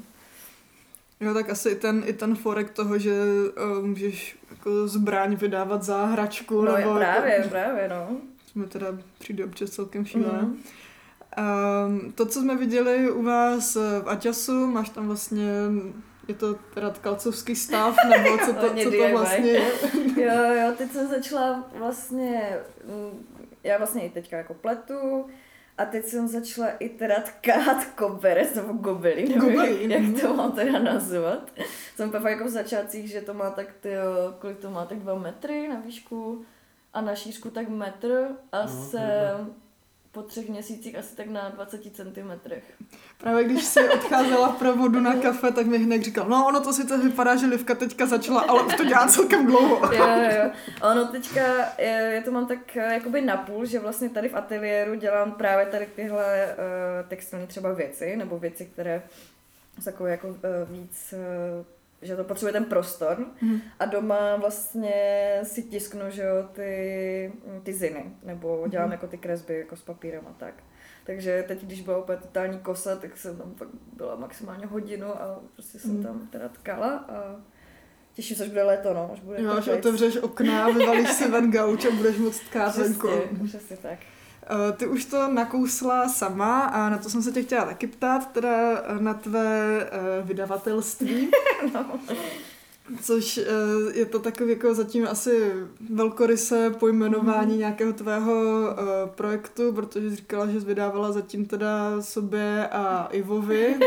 Jo, 1.19 1.33
tak 1.33 1.49
asi 1.49 1.69
i 1.69 1.75
ten, 1.75 2.03
i 2.05 2.13
ten 2.13 2.35
forek 2.35 2.69
toho, 2.69 2.97
že 2.97 3.13
uh, 3.79 3.85
můžeš 3.85 4.37
jako 4.51 4.87
zbraň 4.87 5.35
vydávat 5.35 5.83
za 5.83 6.05
hračku. 6.05 6.61
No 6.61 6.77
nebo 6.77 6.95
právě, 6.95 7.33
jako, 7.33 7.49
právě, 7.49 7.89
no. 7.89 8.17
Jsme 8.47 8.67
teda 8.67 8.87
přijde 9.19 9.45
občas 9.45 9.69
celkem 9.69 10.05
šílené. 10.05 10.41
Mm. 10.41 10.63
Um, 11.87 12.11
to, 12.11 12.25
co 12.25 12.41
jsme 12.41 12.57
viděli 12.57 13.11
u 13.11 13.23
vás 13.23 13.75
v 13.75 14.03
Aťasu, 14.05 14.67
máš 14.67 14.89
tam 14.89 15.07
vlastně 15.07 15.47
je 16.29 16.35
to 16.35 16.53
teda 16.73 16.93
kalcovský 17.01 17.55
stav, 17.55 17.95
nebo 18.09 18.37
co 18.37 18.53
to, 18.53 18.75
co 18.83 18.91
to 18.91 19.09
vlastně 19.11 19.49
je? 19.49 19.71
jo, 20.25 20.53
jo, 20.53 20.73
teď 20.77 20.91
jsem 20.91 21.07
začala 21.09 21.69
vlastně, 21.75 22.57
mm, 22.85 23.25
já 23.63 23.77
vlastně 23.77 24.05
i 24.05 24.09
teďka 24.09 24.37
jako 24.37 24.53
pletu, 24.53 25.25
a 25.77 25.85
teď 25.85 26.05
jsem 26.05 26.27
začala 26.27 26.69
i 26.69 26.89
teda 26.89 27.15
tkát 27.21 27.85
koberec 27.85 28.55
nebo 28.55 28.73
gobelin, 28.73 29.39
nevím, 29.39 29.91
jak 29.91 30.21
to 30.21 30.33
mám 30.33 30.51
teda 30.51 30.79
nazvat. 30.79 31.51
Jsem 31.95 32.11
fakt 32.11 32.23
jako 32.23 32.45
v 32.45 32.49
začátcích, 32.49 33.09
že 33.09 33.21
to 33.21 33.33
má 33.33 33.49
tak, 33.49 33.73
ty, 33.79 33.89
kolik 34.39 34.57
to 34.57 34.69
má, 34.69 34.85
tak 34.85 34.97
dva 34.97 35.15
metry 35.15 35.67
na 35.67 35.79
výšku 35.79 36.45
a 36.93 37.01
na 37.01 37.15
šířku 37.15 37.49
tak 37.49 37.69
metr 37.69 38.27
a 38.51 38.61
no, 38.61 38.67
jsem 38.67 39.53
po 40.11 40.21
třech 40.21 40.49
měsících 40.49 40.97
asi 40.97 41.15
tak 41.15 41.27
na 41.27 41.49
20 41.49 41.81
cm. 41.95 42.51
Právě 43.17 43.43
když 43.43 43.63
jsi 43.63 43.89
odcházela 43.89 44.51
v 44.51 44.59
provodu 44.59 44.99
na 44.99 45.15
kafe, 45.15 45.51
tak 45.51 45.65
mi 45.65 45.77
hned 45.77 46.03
říkal, 46.03 46.29
no 46.29 46.47
ono 46.47 46.61
to 46.61 46.73
sice 46.73 46.97
vypadá, 46.97 47.35
že 47.35 47.45
Livka 47.45 47.75
teďka 47.75 48.05
začala, 48.05 48.41
ale 48.41 48.63
už 48.63 48.75
to 48.75 48.85
dělá 48.85 49.07
celkem 49.07 49.45
dlouho. 49.45 49.93
jo, 49.93 50.05
jo. 50.05 50.51
Ono 50.81 51.05
teďka, 51.05 51.41
je 51.81 52.21
to 52.25 52.31
mám 52.31 52.47
tak 52.47 52.77
eh, 52.77 52.93
jakoby 52.93 53.21
napůl, 53.21 53.65
že 53.65 53.79
vlastně 53.79 54.09
tady 54.09 54.29
v 54.29 54.35
ateliéru 54.35 54.95
dělám 54.95 55.31
právě 55.31 55.65
tady 55.65 55.87
tyhle 55.95 56.45
uh, 56.45 57.09
textilní 57.09 57.47
třeba 57.47 57.73
věci, 57.73 58.15
nebo 58.15 58.39
věci, 58.39 58.65
které 58.65 59.01
jsou 59.79 59.83
takové 59.91 60.11
jako 60.11 60.27
uh, 60.27 60.35
víc 60.69 61.13
uh, 61.13 61.65
že 62.01 62.15
to 62.15 62.23
potřebuje 62.23 62.53
ten 62.53 62.65
prostor 62.65 63.25
mm. 63.41 63.61
a 63.79 63.85
doma 63.85 64.35
vlastně 64.35 64.93
si 65.43 65.63
tisknu, 65.63 66.01
že 66.07 66.21
jo, 66.21 66.47
ty, 66.51 67.33
ty 67.63 67.73
ziny, 67.73 68.05
nebo 68.23 68.67
dělám 68.67 68.87
mm. 68.87 68.91
jako 68.91 69.07
ty 69.07 69.17
kresby 69.17 69.57
jako 69.57 69.75
s 69.75 69.81
papírem 69.81 70.27
a 70.27 70.33
tak. 70.33 70.53
Takže 71.03 71.43
teď, 71.47 71.63
když 71.63 71.81
byla 71.81 71.97
úplně 71.97 72.17
totální 72.17 72.59
kosa, 72.59 72.95
tak 72.95 73.17
jsem 73.17 73.37
tam 73.37 73.53
fakt 73.55 73.69
byla 73.93 74.15
maximálně 74.15 74.65
hodinu 74.65 75.21
a 75.21 75.41
prostě 75.53 75.79
jsem 75.79 75.97
mm. 75.97 76.03
tam 76.03 76.27
teda 76.27 76.49
tkala 76.49 76.97
a 76.97 77.35
těším 78.13 78.37
se, 78.37 78.43
až 78.43 78.49
bude 78.49 78.63
léto, 78.63 78.93
no. 78.93 79.09
Až 79.13 79.19
bude 79.19 79.41
jo, 79.41 79.51
až 79.51 79.67
otevřeš 79.67 80.17
okna, 80.17 80.69
vyvalíš 80.69 81.09
si 81.09 81.27
ven 81.31 81.51
gauč 81.51 81.85
a 81.85 81.91
budeš 81.91 82.17
moc 82.17 82.39
tkát 82.39 82.77
venku. 82.77 83.09
Přesně 83.45 83.77
tak. 83.77 83.99
Eh, 84.49 84.71
ty 84.71 84.87
už 84.87 85.05
to 85.05 85.27
nakousla 85.27 86.09
sama 86.09 86.59
a 86.59 86.89
na 86.89 86.97
to 86.97 87.09
jsem 87.09 87.21
se 87.21 87.31
tě 87.31 87.43
chtěla 87.43 87.65
taky 87.65 87.87
ptát, 87.87 88.31
teda 88.31 88.83
na 88.99 89.13
tvé 89.13 89.81
eh, 89.81 90.21
vydavatelství. 90.21 91.31
no. 91.73 91.99
Což 93.01 93.37
eh, 93.37 93.43
je 93.93 94.05
to 94.05 94.19
takový 94.19 94.49
jako 94.49 94.73
zatím 94.73 95.07
asi 95.07 95.53
velkoryse 95.89 96.69
pojmenování 96.69 97.53
mm. 97.53 97.59
nějakého 97.59 97.93
tvého 97.93 98.33
projektu, 99.15 99.73
protože 99.73 100.09
jsi 100.09 100.15
říkala, 100.15 100.47
že 100.47 100.59
jsi 100.61 100.65
vydávala 100.65 101.11
zatím 101.11 101.45
teda 101.45 102.01
sobě 102.01 102.67
a 102.67 103.07
Ivovi. 103.11 103.75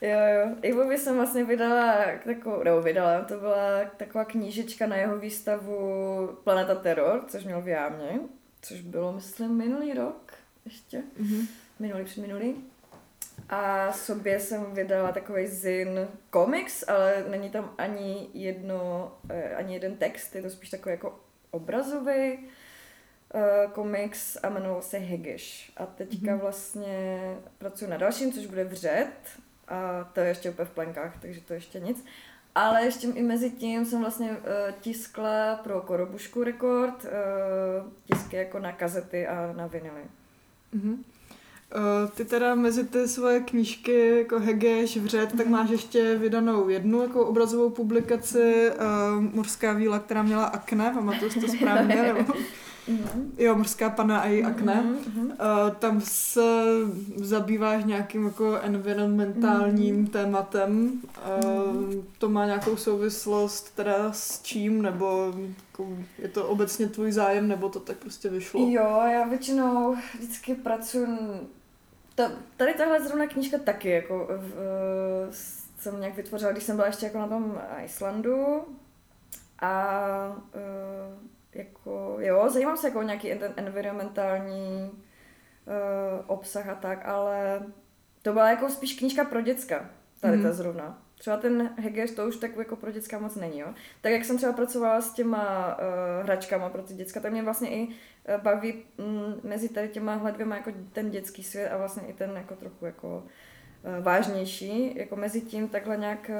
Jo, 0.00 0.18
jo. 0.18 0.56
Ivovi 0.62 0.98
jsem 0.98 1.16
vlastně 1.16 1.44
vydala 1.44 1.94
takovou, 2.24 2.62
nebo 2.62 2.82
vydala, 2.82 3.20
to 3.20 3.38
byla 3.38 3.84
taková 3.96 4.24
knížečka 4.24 4.86
na 4.86 4.96
jeho 4.96 5.18
výstavu 5.18 6.28
Planeta 6.44 6.74
Terror, 6.74 7.24
což 7.28 7.44
měl 7.44 7.62
v 7.62 7.68
Jámě 7.68 8.20
což 8.64 8.80
bylo, 8.80 9.12
myslím, 9.12 9.50
minulý 9.50 9.94
rok 9.94 10.32
ještě, 10.64 11.02
mm-hmm. 11.20 11.46
minulý, 11.78 12.04
předminulý. 12.04 12.54
A 13.48 13.92
sobě 13.92 14.40
jsem 14.40 14.74
vydala 14.74 15.12
takový 15.12 15.46
zin 15.46 16.08
komiks, 16.30 16.88
ale 16.88 17.24
není 17.30 17.50
tam 17.50 17.74
ani 17.78 18.28
jedno, 18.34 19.12
eh, 19.28 19.54
ani 19.54 19.74
jeden 19.74 19.96
text, 19.96 20.34
je 20.34 20.42
to 20.42 20.50
spíš 20.50 20.70
takový 20.70 20.90
jako 20.90 21.20
obrazový 21.50 22.38
uh, 22.38 23.72
komiks 23.72 24.36
a 24.42 24.48
jmenoval 24.48 24.82
se 24.82 24.98
Hegeš. 24.98 25.72
A 25.76 25.86
teďka 25.86 26.16
mm-hmm. 26.16 26.40
vlastně 26.40 27.18
pracuji 27.58 27.90
na 27.90 27.96
dalším, 27.96 28.32
což 28.32 28.46
bude 28.46 28.64
Vřet 28.64 29.12
a 29.68 30.04
to 30.04 30.20
je 30.20 30.28
ještě 30.28 30.50
úplně 30.50 30.66
v 30.66 30.70
plenkách, 30.70 31.18
takže 31.20 31.40
to 31.40 31.54
ještě 31.54 31.80
nic. 31.80 32.04
Ale 32.54 32.84
ještě 32.84 33.06
i 33.06 33.22
mezi 33.22 33.50
tím 33.50 33.84
jsem 33.84 34.00
vlastně 34.00 34.30
uh, 34.30 34.36
tiskla 34.80 35.54
pro 35.54 35.80
Korobušku 35.80 36.44
rekord 36.44 37.04
uh, 37.04 37.90
tisky 38.04 38.36
jako 38.36 38.58
na 38.58 38.72
kazety 38.72 39.26
a 39.26 39.52
na 39.56 39.66
vinily. 39.66 40.02
Mm-hmm. 40.74 40.92
Uh, 40.94 42.10
ty 42.10 42.24
teda 42.24 42.54
mezi 42.54 42.84
ty 42.84 43.08
svoje 43.08 43.40
knížky 43.40 44.18
jako 44.18 44.40
Hegeš, 44.40 44.96
Vřet, 44.96 45.32
mm-hmm. 45.32 45.36
tak 45.36 45.46
mhm. 45.46 45.52
máš 45.52 45.70
ještě 45.70 46.14
vydanou 46.14 46.68
jednu 46.68 47.02
jako 47.02 47.26
obrazovou 47.26 47.70
publikaci 47.70 48.70
uh, 48.70 49.22
Morská 49.34 49.72
víla, 49.72 49.98
která 49.98 50.22
měla 50.22 50.44
akne, 50.44 50.90
pamatuju 50.94 51.30
si 51.30 51.40
to 51.40 51.48
správně? 51.48 52.02
nebo? 52.14 52.34
Mm-hmm. 52.88 53.30
Jo, 53.38 53.54
Morská 53.54 53.90
pana 53.90 54.20
a 54.20 54.26
její 54.26 54.42
mm-hmm. 54.42 54.50
akne. 54.50 54.82
Mm-hmm. 54.82 55.24
Uh, 55.24 55.74
tam 55.78 56.00
se 56.00 56.64
zabýváš 57.16 57.84
nějakým 57.84 58.26
jako 58.26 58.58
environmentálním 58.62 60.06
mm-hmm. 60.06 60.10
tématem. 60.10 60.92
Uh, 60.92 61.40
mm-hmm. 61.40 62.04
To 62.18 62.28
má 62.28 62.46
nějakou 62.46 62.76
souvislost 62.76 63.76
teda 63.76 64.12
s 64.12 64.42
čím, 64.42 64.82
nebo 64.82 65.34
jako, 65.66 65.88
je 66.18 66.28
to 66.28 66.48
obecně 66.48 66.88
tvůj 66.88 67.12
zájem, 67.12 67.48
nebo 67.48 67.68
to 67.68 67.80
tak 67.80 67.96
prostě 67.96 68.28
vyšlo? 68.28 68.60
Jo, 68.60 69.00
já 69.12 69.24
většinou 69.28 69.96
vždycky 70.14 70.54
pracuji 70.54 71.06
ta, 72.14 72.32
tady 72.56 72.74
tahle 72.74 73.04
zrovna 73.04 73.26
knížka 73.26 73.58
taky 73.58 73.90
jako 73.90 74.28
v, 74.28 74.52
jsem 75.78 76.00
nějak 76.00 76.16
vytvořila, 76.16 76.52
když 76.52 76.64
jsem 76.64 76.76
byla 76.76 76.86
ještě 76.86 77.06
jako 77.06 77.18
na 77.18 77.28
tom 77.28 77.60
Islandu 77.84 78.44
a 79.60 79.96
uh, 80.54 81.33
jako, 81.56 82.16
jo, 82.18 82.48
zajímám 82.48 82.76
se 82.76 82.88
jako 82.88 82.98
o 82.98 83.02
nějaký 83.02 83.32
environmentální 83.56 84.90
uh, 84.90 86.24
obsah 86.26 86.68
a 86.68 86.74
tak, 86.74 87.06
ale 87.06 87.62
to 88.22 88.32
byla 88.32 88.50
jako 88.50 88.68
spíš 88.68 88.98
knížka 88.98 89.24
pro 89.24 89.40
děcka, 89.40 89.90
tady 90.20 90.36
mm. 90.36 90.42
ta 90.42 90.52
zrovna. 90.52 90.98
Třeba 91.18 91.36
ten 91.36 91.70
Hegers 91.76 92.12
to 92.12 92.26
už 92.26 92.36
tak 92.36 92.56
jako 92.56 92.76
pro 92.76 92.90
děcka 92.90 93.18
moc 93.18 93.36
není, 93.36 93.58
jo. 93.58 93.68
Tak 94.00 94.12
jak 94.12 94.24
jsem 94.24 94.36
třeba 94.36 94.52
pracovala 94.52 95.00
s 95.00 95.12
těma 95.12 95.76
uh, 95.78 96.24
hračkama 96.24 96.68
pro 96.68 96.82
ty 96.82 96.94
děcka, 96.94 97.20
tak 97.20 97.32
mě 97.32 97.42
vlastně 97.42 97.70
i 97.70 97.86
uh, 97.86 98.42
baví 98.42 98.84
mm, 98.98 99.40
mezi 99.42 99.68
tady 99.68 99.88
těma 99.88 100.30
dvěma 100.30 100.56
jako 100.56 100.70
ten 100.92 101.10
dětský 101.10 101.42
svět 101.42 101.68
a 101.68 101.76
vlastně 101.76 102.02
i 102.08 102.12
ten 102.12 102.30
jako 102.36 102.56
trochu 102.56 102.86
jako 102.86 103.08
uh, 103.18 104.04
vážnější, 104.04 104.98
jako 104.98 105.16
mezi 105.16 105.40
tím 105.40 105.68
takhle 105.68 105.96
nějak 105.96 106.30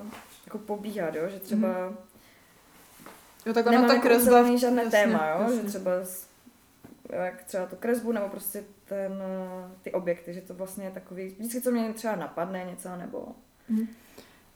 uh, 0.00 0.06
jako 0.44 0.58
pobíhat, 0.58 1.14
jo, 1.14 1.28
že 1.28 1.40
třeba 1.40 1.88
mm 1.88 1.96
Jo, 3.46 3.52
tak 3.52 3.66
ona 3.66 3.88
ta 3.88 3.98
kresba... 3.98 4.42
Nemám 4.42 4.58
žádné 4.58 4.82
jasně, 4.82 4.98
téma, 4.98 5.28
jo? 5.28 5.42
Jasně. 5.42 5.56
že 5.56 5.68
třeba 5.68 5.90
jak 7.12 7.44
třeba 7.44 7.66
tu 7.66 7.76
kresbu, 7.76 8.12
nebo 8.12 8.28
prostě 8.28 8.64
ten, 8.88 9.22
ty 9.82 9.92
objekty, 9.92 10.34
že 10.34 10.40
to 10.40 10.54
vlastně 10.54 10.84
je 10.84 10.90
takový, 10.90 11.28
vždycky 11.38 11.60
co 11.60 11.70
mě 11.70 11.92
třeba 11.92 12.16
napadne 12.16 12.64
něco, 12.70 12.88
nebo... 12.96 13.26
Mm. 13.68 13.86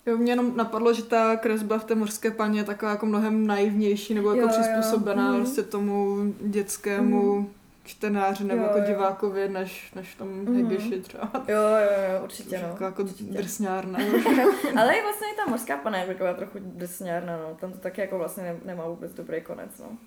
Jo, 0.07 0.17
mě 0.17 0.33
jenom 0.33 0.57
napadlo, 0.57 0.93
že 0.93 1.03
ta 1.03 1.37
kresba 1.37 1.79
v 1.79 1.85
té 1.85 1.95
mořské 1.95 2.31
paně 2.31 2.61
je 2.61 2.65
taková 2.65 2.91
jako 2.91 3.07
mnohem 3.07 3.47
naivnější, 3.47 4.15
nebo 4.15 4.31
jako 4.35 4.41
jo, 4.41 4.49
přizpůsobená 4.49 5.35
jo. 5.35 5.41
prostě 5.41 5.63
tomu 5.63 6.17
dětskému 6.41 7.35
mm 7.35 7.58
čtenáři 7.85 8.45
nebo 8.45 8.63
jo, 8.63 8.69
jako 8.69 8.87
divákovi, 8.87 9.49
než, 9.49 9.93
než 9.95 10.15
v 10.15 10.19
tom 10.19 10.29
mm-hmm. 10.29 10.57
Hegeši 10.57 11.01
třeba. 11.01 11.31
Jo, 11.35 11.59
jo, 11.59 12.15
jo, 12.15 12.25
určitě, 12.25 12.59
no. 12.59 12.69
Jako, 12.69 12.85
jako 12.85 13.03
určitě. 13.03 13.33
drsňárna. 13.33 13.99
Ale 14.77 14.95
i 14.95 15.03
vlastně 15.03 15.27
i 15.33 15.37
ta 15.37 15.51
mořská 15.51 15.77
pana 15.77 15.99
je 15.99 16.07
taková 16.07 16.35
trochu 16.35 16.59
drsňárna, 16.59 17.37
no. 17.37 17.55
Tam 17.55 17.73
to 17.73 17.79
taky 17.79 18.01
jako 18.01 18.19
vlastně 18.19 18.57
nemá 18.65 18.89
vůbec 18.89 19.15
dobrý 19.15 19.41
konec, 19.41 19.79
no. 19.79 19.99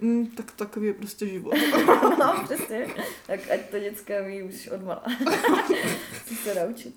Mm, 0.00 0.26
tak 0.26 0.52
takový 0.52 0.86
je 0.86 0.94
prostě 0.94 1.26
život. 1.26 1.54
no, 2.18 2.44
přesně. 2.44 2.86
Tak 3.26 3.40
ať 3.50 3.60
to 3.70 3.78
dětská 3.78 4.14
ví 4.20 4.42
už 4.42 4.68
odmala. 4.68 5.02
Chci 6.12 6.34
se 6.34 6.54
naučit. 6.54 6.94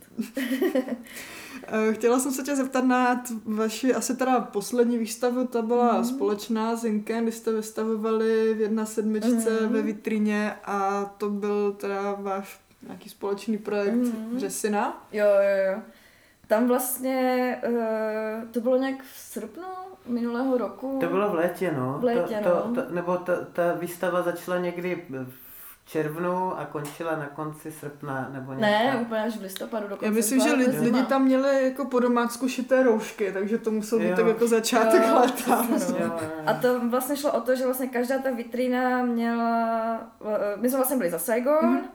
Eh, 1.63 1.93
chtěla 1.93 2.19
jsem 2.19 2.31
se 2.31 2.43
tě 2.43 2.55
zeptat 2.55 2.83
na 2.83 3.23
vaši 3.45 3.93
asi 3.93 4.17
teda 4.17 4.39
poslední 4.39 4.97
výstavu, 4.97 5.47
ta 5.47 5.61
byla 5.61 5.97
mm. 5.97 6.05
společná 6.05 6.75
s 6.75 6.83
Inkem, 6.83 7.23
kdy 7.23 7.31
jste 7.31 7.51
vystavovali 7.51 8.53
v 8.53 8.61
jedna 8.61 8.85
sedmičce 8.85 9.61
mm. 9.61 9.73
ve 9.73 9.81
vitríně 9.81 10.53
a 10.63 11.05
to 11.17 11.29
byl 11.29 11.71
teda 11.71 12.13
váš 12.13 12.59
nějaký 12.87 13.09
společný 13.09 13.57
projekt 13.57 13.93
mm. 13.93 14.39
Řesina. 14.39 15.07
Jo, 15.11 15.25
jo, 15.25 15.73
jo. 15.73 15.81
Tam 16.49 16.67
vlastně, 16.67 17.57
uh, 17.67 18.43
to 18.51 18.61
bylo 18.61 18.77
nějak 18.77 19.03
v 19.03 19.17
srpnu 19.17 19.63
minulého 20.07 20.57
roku. 20.57 20.97
To 21.01 21.07
bylo 21.07 21.29
v 21.29 21.33
létě, 21.33 21.73
no. 21.77 21.97
V 21.99 22.03
létě, 22.03 22.39
to, 22.43 22.49
no. 22.49 22.75
To, 22.75 22.81
to, 22.81 22.95
nebo 22.95 23.17
ta, 23.17 23.33
ta 23.53 23.73
výstava 23.73 24.21
začala 24.21 24.57
někdy 24.57 25.05
v 25.09 25.33
červnu 25.85 26.59
a 26.59 26.65
končila 26.65 27.15
na 27.15 27.25
konci 27.25 27.71
srpna 27.71 28.29
nebo 28.33 28.53
nějak. 28.53 28.93
Ne, 28.93 29.01
úplně 29.01 29.21
až 29.21 29.37
v 29.37 29.41
listopadu 29.41 29.83
dokonce. 29.83 30.05
Já 30.05 30.11
myslím, 30.11 30.39
že 30.39 30.53
lidi, 30.53 30.79
lidi 30.79 31.03
tam 31.03 31.23
měli 31.23 31.63
jako 31.63 31.85
po 31.85 31.99
domácku 31.99 32.47
šité 32.47 32.83
roušky, 32.83 33.31
takže 33.31 33.57
to 33.57 33.71
muselo 33.71 34.01
být 34.01 34.15
tak 34.15 34.25
jako 34.25 34.47
začátek 34.47 35.03
jo, 35.07 35.19
léta. 35.19 35.67
No. 35.99 36.19
A 36.45 36.53
to 36.53 36.89
vlastně 36.89 37.17
šlo 37.17 37.31
o 37.31 37.41
to, 37.41 37.55
že 37.55 37.65
vlastně 37.65 37.87
každá 37.87 38.17
ta 38.17 38.31
vitrína 38.31 39.03
měla, 39.03 39.99
my 40.55 40.69
jsme 40.69 40.77
vlastně 40.77 40.97
byli 40.97 41.09
za 41.09 41.19
Saigon, 41.19 41.55
mm-hmm 41.55 41.89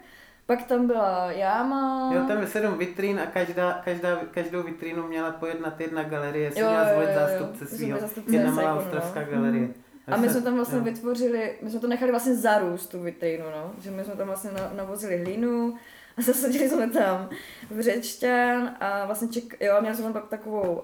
pak 0.46 0.62
tam 0.62 0.86
byla 0.86 1.32
jáma. 1.32 2.10
Jo, 2.14 2.24
tam 2.28 2.40
je 2.40 2.46
sedm 2.46 2.78
vitrín 2.78 3.20
a 3.20 3.26
každá, 3.26 3.72
každá, 3.84 4.16
každou 4.30 4.62
vitrínu 4.62 5.08
měla 5.08 5.30
pojednat 5.30 5.80
jedna 5.80 6.02
galerie, 6.02 6.52
si 6.52 6.58
měla 6.58 6.84
zvolit 6.90 7.14
zástupce 7.14 7.66
svého. 7.66 7.98
Jedna 8.26 8.50
malá 8.50 8.74
ostrovská 8.74 9.20
no. 9.20 9.26
galerie. 9.30 9.62
Mm. 9.62 9.74
A 10.06 10.16
my 10.16 10.28
jsme 10.28 10.42
tam 10.42 10.54
vlastně 10.54 10.78
jo. 10.78 10.84
vytvořili, 10.84 11.58
my 11.62 11.70
jsme 11.70 11.80
to 11.80 11.86
nechali 11.86 12.10
vlastně 12.10 12.34
zarůst, 12.34 12.90
tu 12.90 13.00
vitrínu, 13.00 13.44
no. 13.44 13.72
Že 13.78 13.90
my 13.90 14.04
jsme 14.04 14.16
tam 14.16 14.26
vlastně 14.26 14.50
navozili 14.76 15.24
hlínu 15.24 15.74
a 16.16 16.22
zasadili 16.22 16.68
jsme 16.68 16.90
tam 16.90 17.28
vřečťan 17.70 18.76
a 18.80 19.06
vlastně 19.06 19.28
ček, 19.28 19.56
jo, 19.60 19.76
měli 19.80 19.96
jsme 19.96 20.04
tam 20.04 20.12
pak 20.12 20.28
takovou 20.28 20.72
uh, 20.72 20.82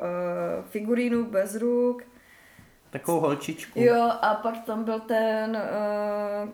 figurínu 0.64 1.24
bez 1.24 1.54
ruk. 1.54 2.02
Takovou 2.90 3.20
holčičku. 3.20 3.80
Jo, 3.80 4.10
a 4.20 4.34
pak 4.34 4.64
tam 4.64 4.84
byl 4.84 5.00
ten, 5.00 5.58
uh, 6.42 6.50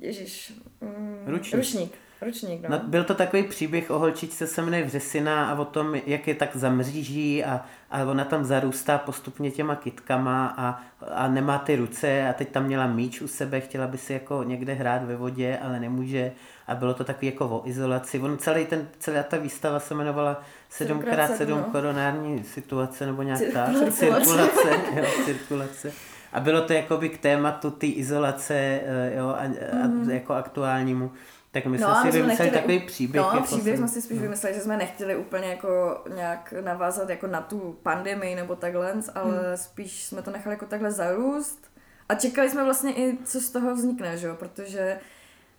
ježiš, 0.00 0.52
um, 0.80 1.18
ručník. 1.26 1.54
ručník. 1.54 2.05
Ručník, 2.22 2.62
no. 2.62 2.68
no. 2.68 2.80
Byl 2.84 3.04
to 3.04 3.14
takový 3.14 3.42
příběh 3.42 3.90
o 3.90 3.98
holčičce 3.98 4.46
se 4.46 4.62
jmenuje 4.62 4.84
Vřesina 4.84 5.50
a 5.50 5.58
o 5.58 5.64
tom, 5.64 5.94
jak 6.06 6.28
je 6.28 6.34
tak 6.34 6.56
zamříží 6.56 7.44
a, 7.44 7.64
a 7.90 8.04
ona 8.04 8.24
tam 8.24 8.44
zarůstá 8.44 8.98
postupně 8.98 9.50
těma 9.50 9.76
kytkama 9.76 10.54
a, 10.56 10.80
a 11.14 11.28
nemá 11.28 11.58
ty 11.58 11.76
ruce 11.76 12.28
a 12.28 12.32
teď 12.32 12.48
tam 12.48 12.64
měla 12.64 12.86
míč 12.86 13.20
u 13.20 13.28
sebe, 13.28 13.60
chtěla 13.60 13.86
by 13.86 13.98
si 13.98 14.12
jako 14.12 14.42
někde 14.42 14.72
hrát 14.72 15.04
ve 15.04 15.16
vodě, 15.16 15.58
ale 15.62 15.80
nemůže 15.80 16.32
a 16.66 16.74
bylo 16.74 16.94
to 16.94 17.04
takový 17.04 17.26
jako 17.26 17.48
o 17.48 17.68
izolaci. 17.68 18.18
On 18.18 18.38
celý 18.38 18.66
ten, 18.66 18.88
celá 18.98 19.22
ta 19.22 19.36
výstava 19.36 19.80
se 19.80 19.94
jmenovala 19.94 20.42
7x7 20.78 21.48
no. 21.48 21.62
koronární 21.72 22.44
situace 22.44 23.06
nebo 23.06 23.22
nějaká 23.22 23.66
cirkulace, 23.66 23.92
cirkulace, 23.92 24.70
jo, 24.96 25.04
cirkulace. 25.24 25.92
A 26.32 26.40
bylo 26.40 26.60
to 26.60 26.72
jakoby 26.72 27.08
k 27.08 27.18
tématu 27.18 27.70
té 27.70 27.86
izolace 27.86 28.80
jo, 29.16 29.28
a, 29.28 29.42
a, 29.82 29.86
mm. 29.86 30.10
jako 30.10 30.34
aktuálnímu. 30.34 31.12
Tak 31.56 31.66
my 31.66 31.78
no, 31.78 31.94
jsme 31.94 32.12
si 32.12 32.18
vymysleli 32.18 32.50
takový 32.50 32.80
příběh. 32.80 33.24
No, 33.24 33.30
jako 33.32 33.44
příběh 33.44 33.78
jsme 33.78 33.88
si 33.88 34.02
spíš 34.02 34.18
vymysleli, 34.18 34.54
že 34.54 34.60
jsme 34.60 34.76
nechtěli 34.76 35.16
úplně 35.16 35.48
jako 35.48 36.04
nějak 36.14 36.54
navázat 36.60 37.10
jako 37.10 37.26
na 37.26 37.40
tu 37.40 37.78
pandemii 37.82 38.34
nebo 38.34 38.56
takhle, 38.56 38.94
ale 39.14 39.48
hmm. 39.48 39.56
spíš 39.56 40.04
jsme 40.04 40.22
to 40.22 40.30
nechali 40.30 40.54
jako 40.54 40.66
takhle 40.66 40.92
zarůst. 40.92 41.70
A 42.08 42.14
čekali 42.14 42.50
jsme 42.50 42.64
vlastně 42.64 42.92
i, 42.92 43.18
co 43.24 43.40
z 43.40 43.50
toho 43.50 43.74
vznikne, 43.74 44.16
že 44.16 44.26
jo? 44.26 44.34
protože 44.34 44.98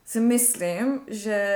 si 0.06 0.20
myslím, 0.20 1.02
že 1.08 1.56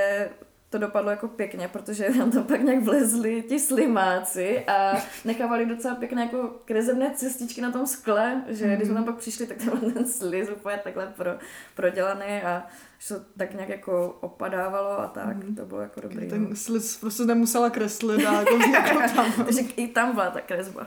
to 0.72 0.78
dopadlo 0.78 1.10
jako 1.10 1.28
pěkně, 1.28 1.68
protože 1.68 2.10
nám 2.10 2.30
tam 2.30 2.44
pak 2.44 2.62
nějak 2.62 2.82
vlezli 2.82 3.42
ti 3.42 3.60
slimáci 3.60 4.64
a 4.66 5.02
nechávali 5.24 5.66
docela 5.66 5.94
pěkné 5.94 6.22
jako 6.22 6.50
krezebné 6.64 7.12
cestičky 7.14 7.60
na 7.60 7.70
tom 7.70 7.86
skle, 7.86 8.42
že 8.48 8.66
mm-hmm. 8.66 8.76
když 8.76 8.88
jsme 8.88 8.94
tam 8.94 9.04
pak 9.04 9.16
přišli, 9.16 9.46
tak 9.46 9.56
tam 9.56 9.92
ten 9.92 10.08
sliz 10.08 10.48
úplně 10.48 10.80
takhle 10.84 11.06
pro, 11.06 11.30
prodělaný 11.74 12.42
a 12.42 12.66
že 12.98 13.14
to 13.14 13.20
tak 13.36 13.54
nějak 13.54 13.68
jako 13.68 14.18
opadávalo 14.20 15.00
a 15.00 15.06
tak, 15.06 15.36
mm. 15.36 15.54
to 15.54 15.66
bylo 15.66 15.80
jako 15.80 16.00
dobrý. 16.00 16.28
Ten 16.28 16.46
no. 16.50 16.56
sliz 16.56 16.96
prostě 16.96 17.22
nemusela 17.22 17.70
kreslit 17.70 18.26
a 18.26 18.32
jako 18.32 18.58
vzniklo 18.58 19.00
tam. 19.16 19.32
Takže 19.44 19.60
i 19.60 19.88
tam 19.88 20.14
byla 20.14 20.30
ta 20.30 20.40
kresba. 20.40 20.86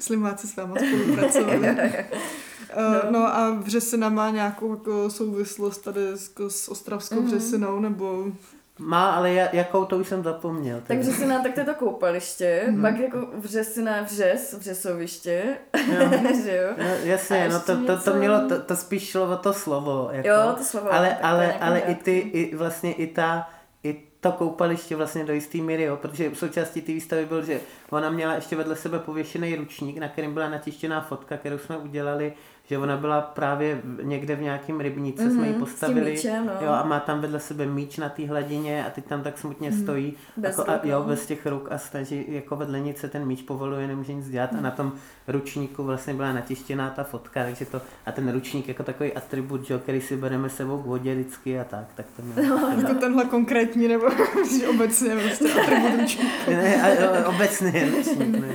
Slimáci 0.00 0.46
s 0.46 0.56
váma 0.56 0.76
spolupracovali. 0.76 1.68
Uh, 2.76 3.10
no. 3.12 3.20
no 3.20 3.36
a 3.36 3.50
Vřesina 3.50 4.08
má 4.08 4.30
nějakou 4.30 4.70
jako 4.70 5.10
souvislost 5.10 5.78
tady 5.78 6.00
s, 6.14 6.32
s 6.48 6.68
ostravskou 6.68 7.20
mm. 7.20 7.26
Vřesinou, 7.26 7.80
nebo... 7.80 8.24
Má, 8.78 9.14
ale 9.14 9.32
jakou 9.52 9.84
to 9.84 9.98
už 9.98 10.08
jsem 10.08 10.22
zapomněl. 10.22 10.82
Tak 10.86 10.98
Vřesina, 10.98 11.42
tak 11.42 11.54
to 11.54 11.60
je 11.60 11.66
to 11.66 11.74
koupaliště, 11.74 12.64
mm. 12.70 12.82
pak 12.82 12.98
jako 12.98 13.28
Vřesina, 13.34 14.02
Vřes, 14.02 14.52
Vřesoviště, 14.52 15.44
jo. 15.88 16.10
že 16.44 16.56
jo? 16.56 16.70
No, 16.78 16.84
jasně, 17.04 17.48
no 17.48 17.60
to, 17.60 17.86
to, 17.86 17.98
to, 17.98 18.14
mělo, 18.14 18.48
to, 18.48 18.60
to 18.60 18.76
spíš 18.76 19.08
šlo 19.10 19.32
o 19.32 19.36
to 19.36 19.52
slovo. 19.52 20.08
Jako. 20.12 20.28
Jo, 20.28 20.54
to 20.58 20.64
slovo. 20.64 20.94
Ale, 20.94 21.16
ale, 21.16 21.52
ale 21.52 21.78
i 21.78 21.94
ty, 21.94 22.18
i 22.18 22.56
vlastně 22.56 22.92
i 22.92 23.06
ta, 23.06 23.48
i 23.84 24.02
to 24.20 24.32
koupaliště 24.32 24.96
vlastně 24.96 25.24
do 25.24 25.32
jisté 25.32 25.58
míry, 25.58 25.82
jo, 25.82 25.96
protože 25.96 26.30
v 26.30 26.38
součástí 26.38 26.82
té 26.82 26.92
výstavy 26.92 27.26
byl, 27.26 27.44
že 27.44 27.60
ona 27.90 28.10
měla 28.10 28.34
ještě 28.34 28.56
vedle 28.56 28.76
sebe 28.76 28.98
pověšený 28.98 29.56
ručník, 29.56 29.98
na 29.98 30.08
kterém 30.08 30.34
byla 30.34 30.48
natištěná 30.48 31.00
fotka, 31.00 31.36
kterou 31.36 31.58
jsme 31.58 31.76
udělali 31.76 32.32
že 32.66 32.78
ona 32.78 32.96
byla 32.96 33.20
právě 33.20 33.82
někde 34.02 34.36
v 34.36 34.42
nějakém 34.42 34.80
rybníce, 34.80 35.22
mm-hmm, 35.22 35.32
jsme 35.32 35.46
ji 35.46 35.52
mhm, 35.52 35.60
postavili 35.60 36.10
míčem, 36.10 36.46
no. 36.46 36.52
jo, 36.66 36.72
a 36.72 36.84
má 36.84 37.00
tam 37.00 37.20
vedle 37.20 37.40
sebe 37.40 37.66
míč 37.66 37.96
na 37.96 38.08
té 38.08 38.26
hladině 38.26 38.84
a 38.86 38.90
teď 38.90 39.04
tam 39.04 39.22
tak 39.22 39.38
smutně 39.38 39.70
mm, 39.70 39.82
stojí 39.82 40.14
bez 40.36 40.58
jako, 40.58 40.72
ruk, 40.72 40.84
a, 40.84 40.86
jo, 40.86 40.98
no. 40.98 41.04
bez 41.04 41.26
těch 41.26 41.46
ruk 41.46 41.68
a 41.72 41.78
snaží 41.78 42.24
jako 42.28 42.56
vedle 42.56 42.80
nic 42.80 42.98
se 42.98 43.08
ten 43.08 43.26
míč 43.26 43.42
povoluje, 43.42 43.86
nemůže 43.86 44.14
nic 44.14 44.28
dělat 44.28 44.52
mm. 44.52 44.58
a 44.58 44.62
na 44.62 44.70
tom 44.70 44.92
ručníku 45.28 45.84
vlastně 45.84 46.14
byla 46.14 46.32
natištěná 46.32 46.90
ta 46.90 47.04
fotka, 47.04 47.44
takže 47.44 47.64
to 47.64 47.82
a 48.06 48.12
ten 48.12 48.32
ručník 48.32 48.68
jako 48.68 48.82
takový 48.82 49.12
atribut, 49.12 49.70
jo, 49.70 49.78
který 49.78 50.00
si 50.00 50.16
bereme 50.16 50.48
sebou 50.48 50.82
k 50.82 50.86
vodě 50.86 51.14
vždycky 51.14 51.60
a 51.60 51.64
tak, 51.64 51.86
tak 51.94 52.06
to 52.16 52.22
mělo. 52.22 52.60
No, 52.60 52.68
jako 52.68 52.94
tenhle 52.94 53.24
konkrétní 53.24 53.88
nebo 53.88 54.06
obecně 54.70 55.16
prostě 55.16 55.52
atribut 55.62 56.00
ručníku. 56.00 56.50
ne, 56.50 56.82
a, 56.82 57.28
obecně 57.28 57.90
ručník, 57.96 58.40
ne. 58.40 58.48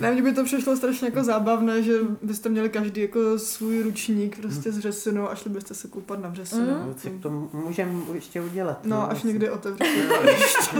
Ne, 0.00 0.12
mně 0.12 0.22
by 0.22 0.32
to 0.32 0.44
přišlo 0.44 0.76
strašně 0.76 1.08
jako 1.08 1.24
zábavné, 1.24 1.82
že 1.82 1.92
byste 2.22 2.48
měli 2.48 2.68
každý 2.68 3.00
jako 3.00 3.38
svůj 3.54 3.82
ručník 3.82 4.38
prostě 4.38 4.72
z 4.72 4.78
řesinu 4.78 5.30
a 5.30 5.34
šli 5.34 5.50
byste 5.50 5.74
se 5.74 5.88
koupat 5.88 6.20
na 6.20 6.34
řesinu. 6.34 6.62
Mm. 6.62 6.86
No, 6.86 6.94
tak 7.02 7.12
to 7.22 7.30
můžeme 7.52 7.92
ještě 8.14 8.40
udělat. 8.40 8.84
No, 8.84 8.96
no 8.96 9.10
až 9.10 9.22
někdy 9.22 9.50
otevřete. 9.50 10.18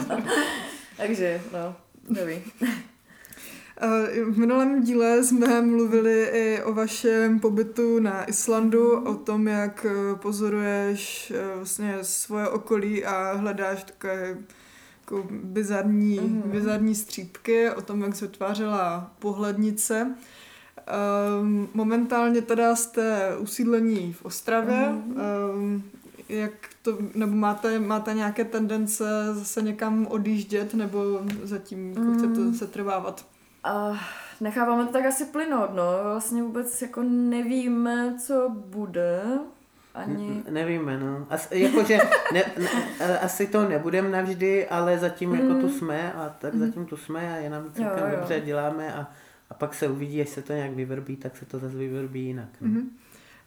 Takže, 0.96 1.42
no, 1.52 1.76
nevím. 2.08 2.42
Eh, 3.80 4.24
v 4.24 4.38
minulém 4.38 4.82
díle 4.82 5.24
jsme 5.24 5.62
mluvili 5.62 6.22
i 6.32 6.62
o 6.62 6.74
vašem 6.74 7.40
pobytu 7.40 8.00
na 8.00 8.24
Islandu, 8.24 9.04
o 9.04 9.14
tom, 9.14 9.48
jak 9.48 9.86
eh, 9.88 10.14
pozoruješ 10.14 11.30
eh, 11.36 11.56
vlastně 11.56 11.98
svoje 12.02 12.48
okolí 12.48 13.04
a 13.04 13.32
hledáš 13.32 13.84
takové 13.84 14.36
jako 15.00 15.28
bizarní, 15.30 16.20
mm-hmm. 16.20 16.42
bizarní 16.42 16.94
střípky 16.94 17.70
o 17.70 17.82
tom, 17.82 18.02
jak 18.02 18.16
se 18.16 18.28
tvářila 18.28 19.12
pohlednice. 19.18 20.14
Um, 21.40 21.68
momentálně 21.74 22.42
teda 22.42 22.76
jste 22.76 23.36
usídlení 23.38 24.12
v 24.12 24.24
Ostravě. 24.24 24.76
Mm-hmm. 24.76 25.82
Jak 26.28 26.52
to, 26.82 26.98
nebo 27.14 27.36
máte, 27.36 27.78
máte 27.78 28.14
nějaké 28.14 28.44
tendence 28.44 29.04
zase 29.32 29.62
někam 29.62 30.06
odjíždět, 30.06 30.74
nebo 30.74 31.20
zatím 31.42 31.88
jako 31.88 32.00
mm. 32.00 32.18
chcete 32.18 32.58
se 32.58 32.66
trvávat? 32.66 33.26
Uh, 33.90 33.96
necháváme 34.40 34.86
to 34.86 34.92
tak 34.92 35.06
asi 35.06 35.24
plynout, 35.24 35.70
no. 35.74 35.82
Vlastně 36.02 36.42
vůbec 36.42 36.82
jako 36.82 37.02
nevíme, 37.02 38.14
co 38.26 38.48
bude. 38.54 39.22
Ani... 39.94 40.42
Nevíme, 40.50 40.98
no. 40.98 41.26
As, 41.30 41.48
jakože 41.50 41.98
ne, 42.32 42.44
ne, 42.58 43.18
asi 43.18 43.46
to 43.46 43.68
nebudeme 43.68 44.08
navždy, 44.08 44.68
ale 44.68 44.98
zatím 44.98 45.30
mm. 45.30 45.34
jako 45.34 45.60
tu 45.60 45.66
mhm. 45.66 45.70
jsme 45.70 46.12
a 46.12 46.34
tak 46.38 46.54
mm. 46.54 46.60
zatím 46.60 46.86
tu 46.86 46.96
jsme 46.96 47.34
a 47.34 47.36
je 47.36 47.50
nám 47.50 47.72
celkem 47.72 48.10
dobře, 48.10 48.40
děláme 48.40 48.94
a, 48.94 49.06
a 49.54 49.56
pak 49.58 49.74
se 49.74 49.88
uvidí, 49.88 50.20
až 50.20 50.28
se 50.28 50.42
to 50.42 50.52
nějak 50.52 50.72
vyvrbí, 50.72 51.16
tak 51.16 51.36
se 51.36 51.46
to 51.46 51.58
zase 51.58 51.76
vyvrbí 51.76 52.24
jinak. 52.24 52.48
No. 52.60 52.68
Mm. 52.68 52.90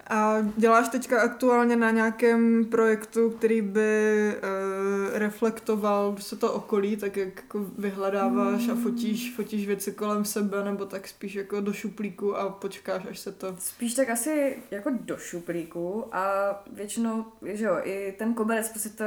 A 0.09 0.37
děláš 0.57 0.89
teďka 0.89 1.21
aktuálně 1.21 1.75
na 1.75 1.91
nějakém 1.91 2.65
projektu, 2.65 3.29
který 3.29 3.61
by 3.61 4.33
uh, 4.35 5.17
reflektoval 5.17 6.15
se 6.19 6.35
to 6.35 6.53
okolí, 6.53 6.97
tak 6.97 7.17
jak 7.17 7.35
jako 7.35 7.65
vyhledáváš 7.77 8.67
mm. 8.67 8.71
a 8.71 8.75
fotíš, 8.75 9.33
fotíš 9.35 9.67
věci 9.67 9.91
kolem 9.91 10.25
sebe, 10.25 10.63
nebo 10.63 10.85
tak 10.85 11.07
spíš 11.07 11.35
jako 11.35 11.61
do 11.61 11.73
šuplíku 11.73 12.37
a 12.37 12.49
počkáš, 12.49 13.03
až 13.09 13.19
se 13.19 13.31
to... 13.31 13.55
Spíš 13.59 13.93
tak 13.93 14.09
asi 14.09 14.57
jako 14.71 14.89
do 15.01 15.17
šuplíku 15.17 16.05
a 16.15 16.25
většinou, 16.73 17.25
že 17.45 17.65
jo, 17.65 17.77
i 17.83 18.15
ten 18.17 18.33
koberec, 18.33 18.69
prostě 18.69 18.89
to, 18.89 19.05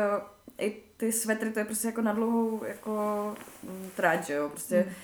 i 0.59 0.77
ty 0.97 1.13
svetry, 1.13 1.51
to 1.51 1.59
je 1.59 1.65
prostě 1.65 1.89
jako 1.89 2.03
na 2.03 2.13
dlouhou 2.13 2.61
jako 2.65 3.35
mm, 3.63 3.89
tráť, 3.97 4.27
že 4.27 4.35
jo, 4.35 4.49
prostě 4.49 4.85
mm. 4.89 4.95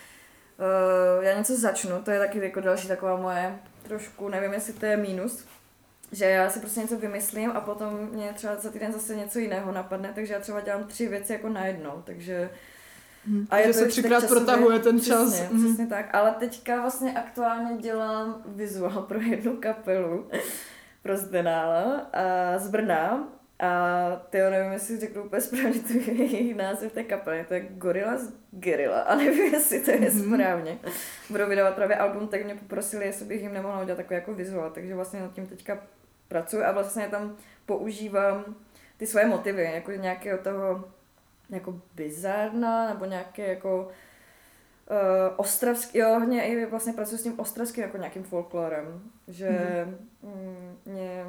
Uh, 0.58 1.24
já 1.24 1.38
něco 1.38 1.56
začnu, 1.56 2.02
to 2.02 2.10
je 2.10 2.18
taky 2.18 2.38
jako 2.38 2.60
další 2.60 2.88
taková 2.88 3.16
moje 3.16 3.58
trošku, 3.82 4.28
nevím, 4.28 4.52
jestli 4.52 4.72
to 4.72 4.86
je 4.86 4.96
mínus, 4.96 5.44
že 6.12 6.24
já 6.24 6.50
si 6.50 6.60
prostě 6.60 6.80
něco 6.80 6.98
vymyslím 6.98 7.50
a 7.50 7.60
potom 7.60 8.08
mě 8.12 8.32
třeba 8.32 8.56
za 8.56 8.70
týden 8.70 8.92
zase 8.92 9.16
něco 9.16 9.38
jiného 9.38 9.72
napadne, 9.72 10.12
takže 10.14 10.34
já 10.34 10.40
třeba 10.40 10.60
dělám 10.60 10.84
tři 10.84 11.08
věci 11.08 11.32
jako 11.32 11.48
najednou, 11.48 12.02
takže 12.04 12.50
Hmm. 13.26 13.46
A 13.50 13.58
je 13.58 13.66
že 13.66 13.72
to 13.72 13.78
se 13.78 13.86
třikrát 13.86 14.20
časově, 14.20 14.44
protahuje 14.44 14.78
ten 14.78 15.00
čas. 15.00 15.32
Přesně, 15.32 15.46
hmm. 15.46 15.64
přesně 15.64 15.86
tak. 15.86 16.14
Ale 16.14 16.30
teďka 16.30 16.80
vlastně 16.80 17.12
aktuálně 17.12 17.76
dělám 17.76 18.42
vizuál 18.46 19.02
pro 19.08 19.20
jednu 19.20 19.56
kapelu 19.56 20.30
pro 21.02 21.16
Zdenála 21.16 22.06
a 22.12 22.58
z 22.58 22.68
Brna. 22.68 23.28
A 23.58 24.22
ty 24.30 24.38
nevím, 24.38 24.72
jestli 24.72 25.00
řeknu 25.00 25.22
úplně 25.22 25.42
správně 25.42 25.80
to 25.80 25.92
je 25.92 26.14
jejich 26.14 26.56
název 26.56 26.92
té 26.92 27.04
kapely, 27.04 27.44
to 27.48 27.54
je 27.54 27.60
Gorilla 27.60 28.18
z 28.18 28.32
Guerilla, 28.50 29.00
a 29.00 29.14
nevím, 29.14 29.54
jestli 29.54 29.80
to 29.80 29.90
je 29.90 30.00
mm-hmm. 30.00 30.34
správně. 30.34 30.78
Budou 31.30 31.48
vydávat 31.48 31.74
právě 31.74 31.96
album, 31.96 32.28
tak 32.28 32.44
mě 32.44 32.54
poprosili, 32.54 33.06
jestli 33.06 33.24
bych 33.24 33.42
jim 33.42 33.52
nemohla 33.52 33.82
udělat 33.82 33.96
takový 33.96 34.14
jako 34.14 34.34
vizuál, 34.34 34.70
takže 34.70 34.94
vlastně 34.94 35.20
nad 35.20 35.32
tím 35.32 35.46
teďka 35.46 35.78
pracuji 36.28 36.62
a 36.62 36.72
vlastně 36.72 37.08
tam 37.08 37.36
používám 37.66 38.44
ty 38.96 39.06
svoje 39.06 39.26
motivy, 39.26 39.64
jako 39.64 39.92
nějakého 39.92 40.38
toho 40.38 40.84
jako 41.50 41.80
bizarna, 41.94 42.88
nebo 42.88 43.04
nějaké 43.04 43.46
jako 43.46 43.88
uh, 44.90 45.34
ostravský, 45.36 45.98
jo, 45.98 46.18
hodně 46.18 46.46
i 46.46 46.66
vlastně 46.66 46.92
pracuji 46.92 47.18
s 47.18 47.22
tím 47.22 47.40
ostravským 47.40 47.84
jako 47.84 47.96
nějakým 47.96 48.22
folklorem, 48.22 49.02
že 49.28 49.48
mm-hmm. 49.50 50.92
mě 50.92 51.24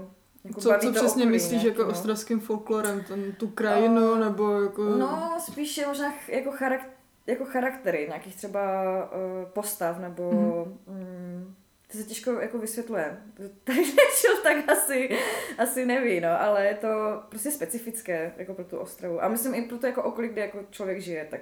jako 0.47 0.61
co, 0.61 0.69
co 0.69 0.91
přesně 0.91 1.23
okolí, 1.23 1.25
myslíš 1.25 1.63
jako 1.63 1.83
no. 1.83 1.89
ostravským 1.89 2.39
folklorem, 2.39 3.03
ten, 3.03 3.31
tu 3.31 3.47
krajinu, 3.47 4.11
uh, 4.11 4.19
nebo 4.19 4.61
jako... 4.61 4.83
No, 4.83 5.37
spíše 5.39 5.87
možná 5.87 6.13
jako, 6.27 6.51
charak, 6.51 6.89
jako 7.27 7.45
charaktery 7.45 8.05
nějakých 8.07 8.35
třeba 8.35 8.61
uh, 9.03 9.49
postav, 9.49 9.99
nebo 9.99 10.31
mm-hmm. 10.31 10.93
mm, 10.93 11.55
to 11.91 11.97
se 11.97 12.03
těžko 12.03 12.31
jako 12.31 12.57
vysvětluje. 12.57 13.17
Takže 13.63 14.27
tak 14.43 14.69
asi, 14.69 15.17
asi 15.57 15.85
neví, 15.85 16.19
no, 16.19 16.41
ale 16.41 16.65
je 16.65 16.75
to 16.75 16.87
prostě 17.29 17.51
specifické 17.51 18.31
jako 18.37 18.53
pro 18.53 18.65
tu 18.65 18.77
Ostravu. 18.77 19.23
A 19.23 19.27
myslím 19.27 19.55
i 19.55 19.61
pro 19.61 19.77
to 19.77 19.87
jako 19.87 20.03
okolí, 20.03 20.29
kde 20.29 20.41
jako 20.41 20.59
člověk 20.71 21.01
žije, 21.01 21.27
tak 21.31 21.41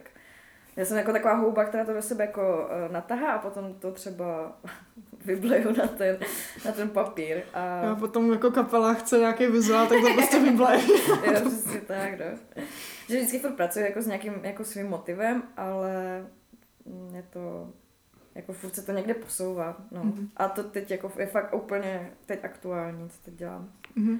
já 0.75 0.85
jsem 0.85 0.97
jako 0.97 1.11
taková 1.11 1.33
houba, 1.33 1.65
která 1.65 1.85
to 1.85 1.93
do 1.93 2.01
sebe 2.01 2.23
jako 2.23 2.69
uh, 2.85 2.93
natahá 2.93 3.31
a 3.31 3.39
potom 3.39 3.73
to 3.73 3.91
třeba 3.91 4.57
vybleju 5.25 5.75
na 5.77 5.87
ten, 5.87 6.17
na 6.65 6.71
ten 6.71 6.89
papír. 6.89 7.41
A... 7.53 7.91
a 7.91 7.95
potom 7.95 8.31
jako 8.31 8.51
kapela 8.51 8.93
chce 8.93 9.17
nějaký 9.17 9.45
vizuál, 9.47 9.87
tak 9.87 9.97
to 10.01 10.13
prostě 10.13 10.39
vybleju. 10.39 10.81
jo, 11.07 11.49
přesně 11.49 11.81
tak, 11.81 12.19
no. 12.19 12.25
Že 13.09 13.17
vždycky 13.17 13.39
furt 13.39 13.55
pracuji 13.55 13.85
jako 13.85 14.01
s 14.01 14.07
nějakým 14.07 14.33
jako 14.43 14.63
svým 14.63 14.87
motivem, 14.87 15.43
ale 15.57 16.25
je 17.13 17.23
to 17.29 17.73
jako 18.35 18.53
furt 18.53 18.75
se 18.75 18.85
to 18.85 18.91
někde 18.91 19.13
posouvá. 19.13 19.77
No. 19.91 20.03
Mm-hmm. 20.03 20.29
A 20.37 20.47
to 20.49 20.63
teď 20.63 20.91
jako 20.91 21.11
je 21.19 21.25
fakt 21.25 21.53
úplně 21.53 22.11
teď 22.25 22.45
aktuální, 22.45 23.09
co 23.09 23.17
teď 23.25 23.33
dělám. 23.33 23.71
Mm-hmm. 23.97 24.19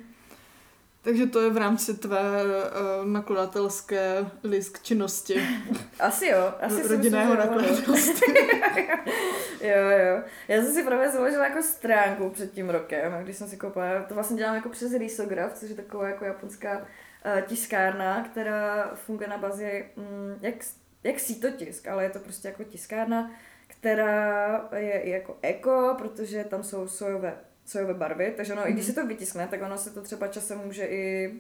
Takže 1.06 1.26
to 1.26 1.42
je 1.42 1.50
v 1.50 1.58
rámci 1.58 1.98
tvé 1.98 2.44
uh, 2.44 3.06
nakladatelské 3.06 4.26
lisk 4.44 4.82
činnosti. 4.84 5.36
Asi 6.00 6.28
jo. 6.28 6.54
Asi 6.62 6.88
Rodinného 6.88 7.36
nakladatelství. 7.36 8.34
jo, 9.62 9.90
jo. 10.06 10.24
Já 10.48 10.62
jsem 10.62 10.74
si 10.74 10.84
právě 10.84 11.12
založila 11.12 11.48
jako 11.48 11.64
stránku 11.64 12.30
před 12.30 12.52
tím 12.52 12.70
rokem, 12.70 13.24
když 13.24 13.38
jsem 13.38 13.48
si 13.48 13.58
koupila. 13.58 14.02
To 14.02 14.16
vlastně 14.16 14.38
dělám 14.38 14.56
jako 14.56 14.70
přes 14.70 14.94
Risograph, 14.94 15.54
což 15.54 15.70
je 15.70 15.76
taková 15.76 16.08
jako 16.08 16.26
japonská 16.26 16.78
uh, 16.78 17.42
tiskárna, 17.42 18.24
která 18.24 18.92
funguje 18.96 19.30
na 19.30 19.38
bázi 19.38 19.86
mm, 19.96 20.38
jak, 20.42 20.56
jak 21.04 21.20
sítotisk, 21.20 21.88
ale 21.88 22.04
je 22.04 22.10
to 22.10 22.20
prostě 22.20 22.48
jako 22.48 22.64
tiskárna, 22.64 23.32
která 23.68 24.70
je 24.76 25.00
i 25.02 25.10
jako 25.10 25.38
eko, 25.42 25.96
protože 25.98 26.44
tam 26.44 26.64
jsou 26.64 26.88
sojové 26.88 27.38
sojové 27.66 27.94
barvy, 27.94 28.34
takže 28.38 28.54
ono, 28.54 28.62
mm-hmm. 28.62 28.70
i 28.70 28.74
když 28.74 28.86
mhm. 28.86 28.94
se 28.94 29.02
to 29.02 29.08
vytiskne, 29.08 29.48
tak 29.48 29.62
ono 29.62 29.78
se 29.78 29.90
to 29.90 30.02
třeba 30.02 30.28
časem 30.28 30.60
může 30.60 30.86
i 30.86 31.34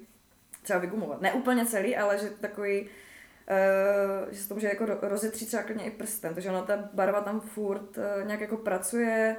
třeba 0.62 0.80
vygumovat. 0.80 1.22
Ne 1.22 1.34
úplně 1.34 1.66
celý, 1.66 1.98
ale 1.98 2.18
že 2.18 2.30
takový, 2.30 2.82
uh, 2.82 4.32
že 4.32 4.42
se 4.42 4.48
to 4.48 4.54
může 4.54 4.68
jako 4.68 4.86
rozetřít 5.02 5.48
třeba 5.48 5.64
klidně 5.64 5.86
i 5.86 5.92
prstem, 5.92 6.34
takže 6.34 6.50
ono 6.50 6.62
ta 6.62 6.90
barva 6.94 7.22
tam 7.22 7.40
furt 7.40 7.98
uh, 7.98 8.28
nějak 8.28 8.42
jako 8.42 8.58
pracuje 8.58 9.36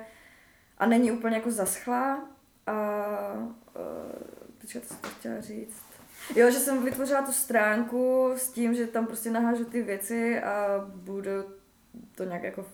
a 0.78 0.86
není 0.86 1.12
úplně 1.12 1.36
jako 1.36 1.50
zaschlá 1.50 2.28
a 2.66 3.02
uh, 3.76 3.82
teďka 4.58 4.80
to 4.80 4.86
jsem 4.86 4.98
chtěla 5.18 5.40
říct. 5.40 5.82
Jo, 6.36 6.50
že 6.50 6.58
jsem 6.58 6.84
vytvořila 6.84 7.22
tu 7.22 7.32
stránku 7.32 8.32
s 8.36 8.50
tím, 8.50 8.74
že 8.74 8.86
tam 8.86 9.06
prostě 9.06 9.30
nahážu 9.30 9.64
ty 9.64 9.82
věci 9.82 10.40
a 10.40 10.84
budu 10.94 11.30
to 12.14 12.24
nějak 12.24 12.42
jako 12.42 12.60
uh, 12.60 12.66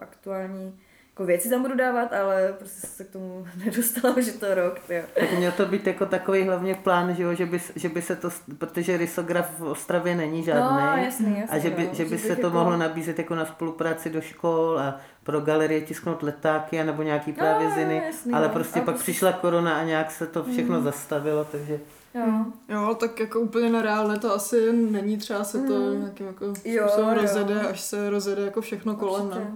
aktuální 0.00 0.80
jako 1.18 1.26
věci 1.26 1.50
tam 1.50 1.62
budu 1.62 1.74
dávat, 1.76 2.12
ale 2.12 2.54
prostě 2.58 2.86
se 2.86 3.04
k 3.04 3.10
tomu 3.10 3.46
nedostala 3.64 4.16
už 4.16 4.26
je 4.26 4.32
to 4.32 4.54
rok. 4.54 4.80
Jo. 4.88 5.02
Tak 5.20 5.32
měl 5.32 5.52
to 5.52 5.66
být 5.66 5.86
jako 5.86 6.06
takový 6.06 6.42
hlavně 6.42 6.74
plán, 6.74 7.14
že, 7.14 7.22
jo, 7.22 7.34
že, 7.34 7.46
by, 7.46 7.60
že 7.76 7.88
by 7.88 8.02
se 8.02 8.16
to, 8.16 8.28
protože 8.58 8.96
rysograf 8.96 9.58
v 9.58 9.64
Ostravě 9.64 10.14
není 10.14 10.42
žádný. 10.42 10.76
No, 10.80 10.96
jasný, 11.04 11.38
jasný, 11.40 11.56
a 11.56 11.58
že 11.58 11.70
by, 11.70 11.86
no, 11.86 11.94
že 11.94 12.04
by 12.04 12.18
se 12.18 12.36
to 12.36 12.46
jako... 12.46 12.50
mohlo 12.50 12.76
nabízet 12.76 13.18
jako 13.18 13.34
na 13.34 13.46
spolupráci 13.46 14.10
do 14.10 14.20
škol 14.20 14.78
a 14.78 15.00
pro 15.22 15.40
galerie 15.40 15.80
tisknout 15.80 16.22
letáky 16.22 16.84
nebo 16.84 17.02
nějaký 17.02 17.32
právě 17.32 17.68
no, 17.68 17.74
ziny, 17.74 18.02
jasný, 18.06 18.32
ale 18.32 18.48
no. 18.48 18.54
prostě 18.54 18.80
a 18.80 18.82
pak 18.82 18.94
prostě... 18.94 19.12
přišla 19.12 19.32
korona 19.32 19.78
a 19.78 19.84
nějak 19.84 20.10
se 20.10 20.26
to 20.26 20.44
všechno 20.44 20.78
mm. 20.78 20.84
zastavilo, 20.84 21.44
takže... 21.44 21.80
Jo. 22.14 22.44
jo, 22.68 22.96
tak 23.00 23.20
jako 23.20 23.40
úplně 23.40 23.70
nereálné 23.70 24.18
to 24.18 24.34
asi 24.34 24.72
není, 24.72 25.16
třeba 25.16 25.44
se 25.44 25.58
to 25.58 25.72
mm. 25.72 26.00
nějakým 26.00 26.26
jako 26.26 26.44
jo, 26.64 27.14
rozjede, 27.14 27.60
až 27.60 27.80
se 27.80 28.10
rozjede 28.10 28.42
jako 28.42 28.60
všechno 28.60 28.96
kolem. 28.96 29.30
Ne? 29.30 29.52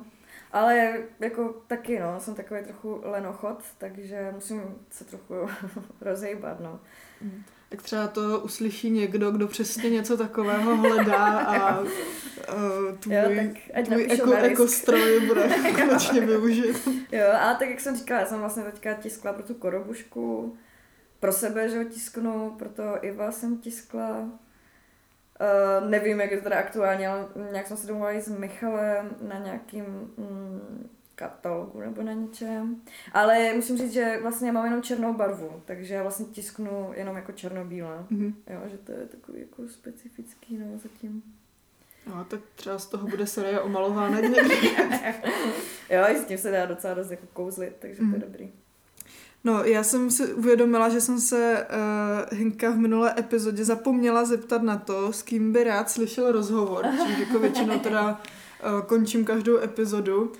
Ale 0.53 0.99
jako 1.21 1.55
taky, 1.67 1.99
no, 1.99 2.21
jsem 2.21 2.35
takový 2.35 2.63
trochu 2.63 3.01
lenochod, 3.05 3.59
takže 3.79 4.31
musím 4.35 4.63
se 4.91 5.05
trochu 5.05 5.35
rozejbat, 6.01 6.61
no. 6.61 6.81
Mm. 7.21 7.43
Tak 7.69 7.83
třeba 7.83 8.09
to 8.09 8.41
uslyší 8.41 8.91
někdo, 8.91 9.31
kdo 9.31 9.49
přesně 9.49 9.91
něco 9.91 10.17
takového 10.17 10.77
hledá 10.77 11.39
a 11.39 11.81
uh, 11.81 11.87
tvůj, 13.01 13.15
jo, 13.15 13.47
tak 13.75 13.85
tvůj 13.87 14.07
eko, 14.11 14.33
ekostroj 14.33 15.21
bude 15.27 15.49
konečně 15.75 16.21
využit. 16.21 16.89
Jo, 17.13 17.27
ale 17.41 17.55
tak 17.55 17.69
jak 17.69 17.81
jsem 17.81 17.97
říkala, 17.97 18.21
já 18.21 18.27
jsem 18.27 18.41
vlastně 18.41 18.63
teďka 18.63 18.95
tiskla 18.95 19.33
pro 19.33 19.43
tu 19.43 19.55
korobušku, 19.55 20.57
pro 21.21 21.33
sebe, 21.33 21.69
že 21.69 21.79
ho 21.79 21.85
tisknu, 21.85 22.55
proto 22.59 22.83
Iva 23.03 23.33
jsem 23.33 23.59
tiskla, 23.59 24.29
Uh, 25.41 25.91
nevím, 25.91 26.21
jak 26.21 26.31
je 26.31 26.37
to 26.37 26.43
teda 26.43 26.59
aktuálně, 26.59 27.09
ale 27.09 27.29
nějak 27.53 27.67
jsme 27.67 27.77
se 27.77 27.87
domluvili 27.87 28.21
s 28.21 28.29
Michalem 28.29 29.17
na 29.21 29.39
nějakým 29.39 29.85
mm, 30.17 30.89
katalogu 31.15 31.81
nebo 31.81 32.03
na 32.03 32.13
něčem. 32.13 32.77
Ale 33.13 33.55
musím 33.55 33.79
říct, 33.79 33.93
že 33.93 34.19
vlastně 34.23 34.53
mám 34.53 34.65
jenom 34.65 34.83
černou 34.83 35.15
barvu, 35.15 35.63
takže 35.65 35.95
já 35.95 36.03
vlastně 36.03 36.27
tisknu 36.27 36.93
jenom 36.95 37.17
jako 37.17 37.33
černobílé. 37.33 38.05
Mm-hmm. 38.11 38.35
Jo, 38.51 38.61
že 38.71 38.79
to 38.79 38.93
je 38.93 39.07
takový 39.07 39.41
jako 39.41 39.69
specifický, 39.69 40.59
no, 40.59 40.79
zatím. 40.79 41.23
No, 42.07 42.25
tak 42.25 42.41
třeba 42.55 42.79
z 42.79 42.87
toho 42.87 43.09
bude 43.09 43.27
série 43.27 43.61
o 43.61 43.69
malování 43.69 44.23
někdy. 44.23 44.39
jo, 45.91 46.05
i 46.09 46.19
s 46.19 46.25
tím 46.25 46.39
se 46.39 46.51
dá 46.51 46.67
docela 46.67 46.95
dost 46.95 47.11
jako 47.11 47.27
kouzlit, 47.33 47.77
takže 47.79 48.03
mm. 48.03 48.11
to 48.11 48.17
je 48.17 48.21
mhm. 48.21 48.33
dobrý. 48.33 48.53
No, 49.45 49.65
já 49.65 49.83
jsem 49.83 50.11
si 50.11 50.35
uvědomila, 50.35 50.89
že 50.89 51.01
jsem 51.01 51.21
se 51.21 51.67
uh, 52.33 52.39
Hinka 52.39 52.71
v 52.71 52.77
minulé 52.77 53.15
epizodě 53.19 53.65
zapomněla 53.65 54.25
zeptat 54.25 54.63
na 54.63 54.77
to, 54.77 55.13
s 55.13 55.23
kým 55.23 55.53
by 55.53 55.65
rád 55.65 55.91
slyšel 55.91 56.33
rozhovor, 56.33 56.87
čímž 57.07 57.19
jako 57.19 57.39
většinou 57.39 57.79
teda 57.79 58.11
uh, 58.11 58.81
končím 58.87 59.25
každou 59.25 59.59
epizodu 59.59 60.33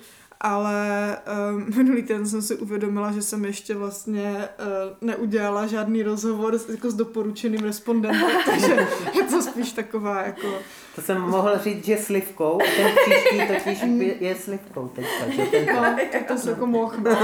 ale 0.43 1.17
um, 1.51 1.65
minulý 1.75 2.01
týden 2.01 2.25
jsem 2.25 2.41
si 2.41 2.55
uvědomila, 2.55 3.11
že 3.11 3.21
jsem 3.21 3.45
ještě 3.45 3.75
vlastně 3.75 4.49
uh, 4.59 5.07
neudělala 5.07 5.67
žádný 5.67 6.03
rozhovor 6.03 6.57
s, 6.57 6.69
jako 6.69 6.91
s 6.91 6.93
doporučeným 6.93 7.61
respondentem, 7.61 8.31
takže 8.45 8.87
je 9.13 9.23
to 9.23 9.41
spíš 9.41 9.71
taková 9.71 10.21
jako... 10.21 10.47
To 10.95 11.01
jsem 11.01 11.21
mohl 11.21 11.59
říct, 11.59 11.85
že 11.85 11.97
slivkou, 11.97 12.61
a 12.61 12.65
ten 12.77 12.91
příští 12.95 13.47
totiž 13.47 13.81
je 14.19 14.35
slivkou 14.35 14.87
teďka. 14.87 15.29
Že 15.29 15.45
ten... 15.45 15.75
No, 15.75 15.81
tak 16.11 16.27
to 16.27 16.37
se 16.37 16.49
jako 16.49 16.65
mohl, 16.65 16.95
no. 17.03 17.17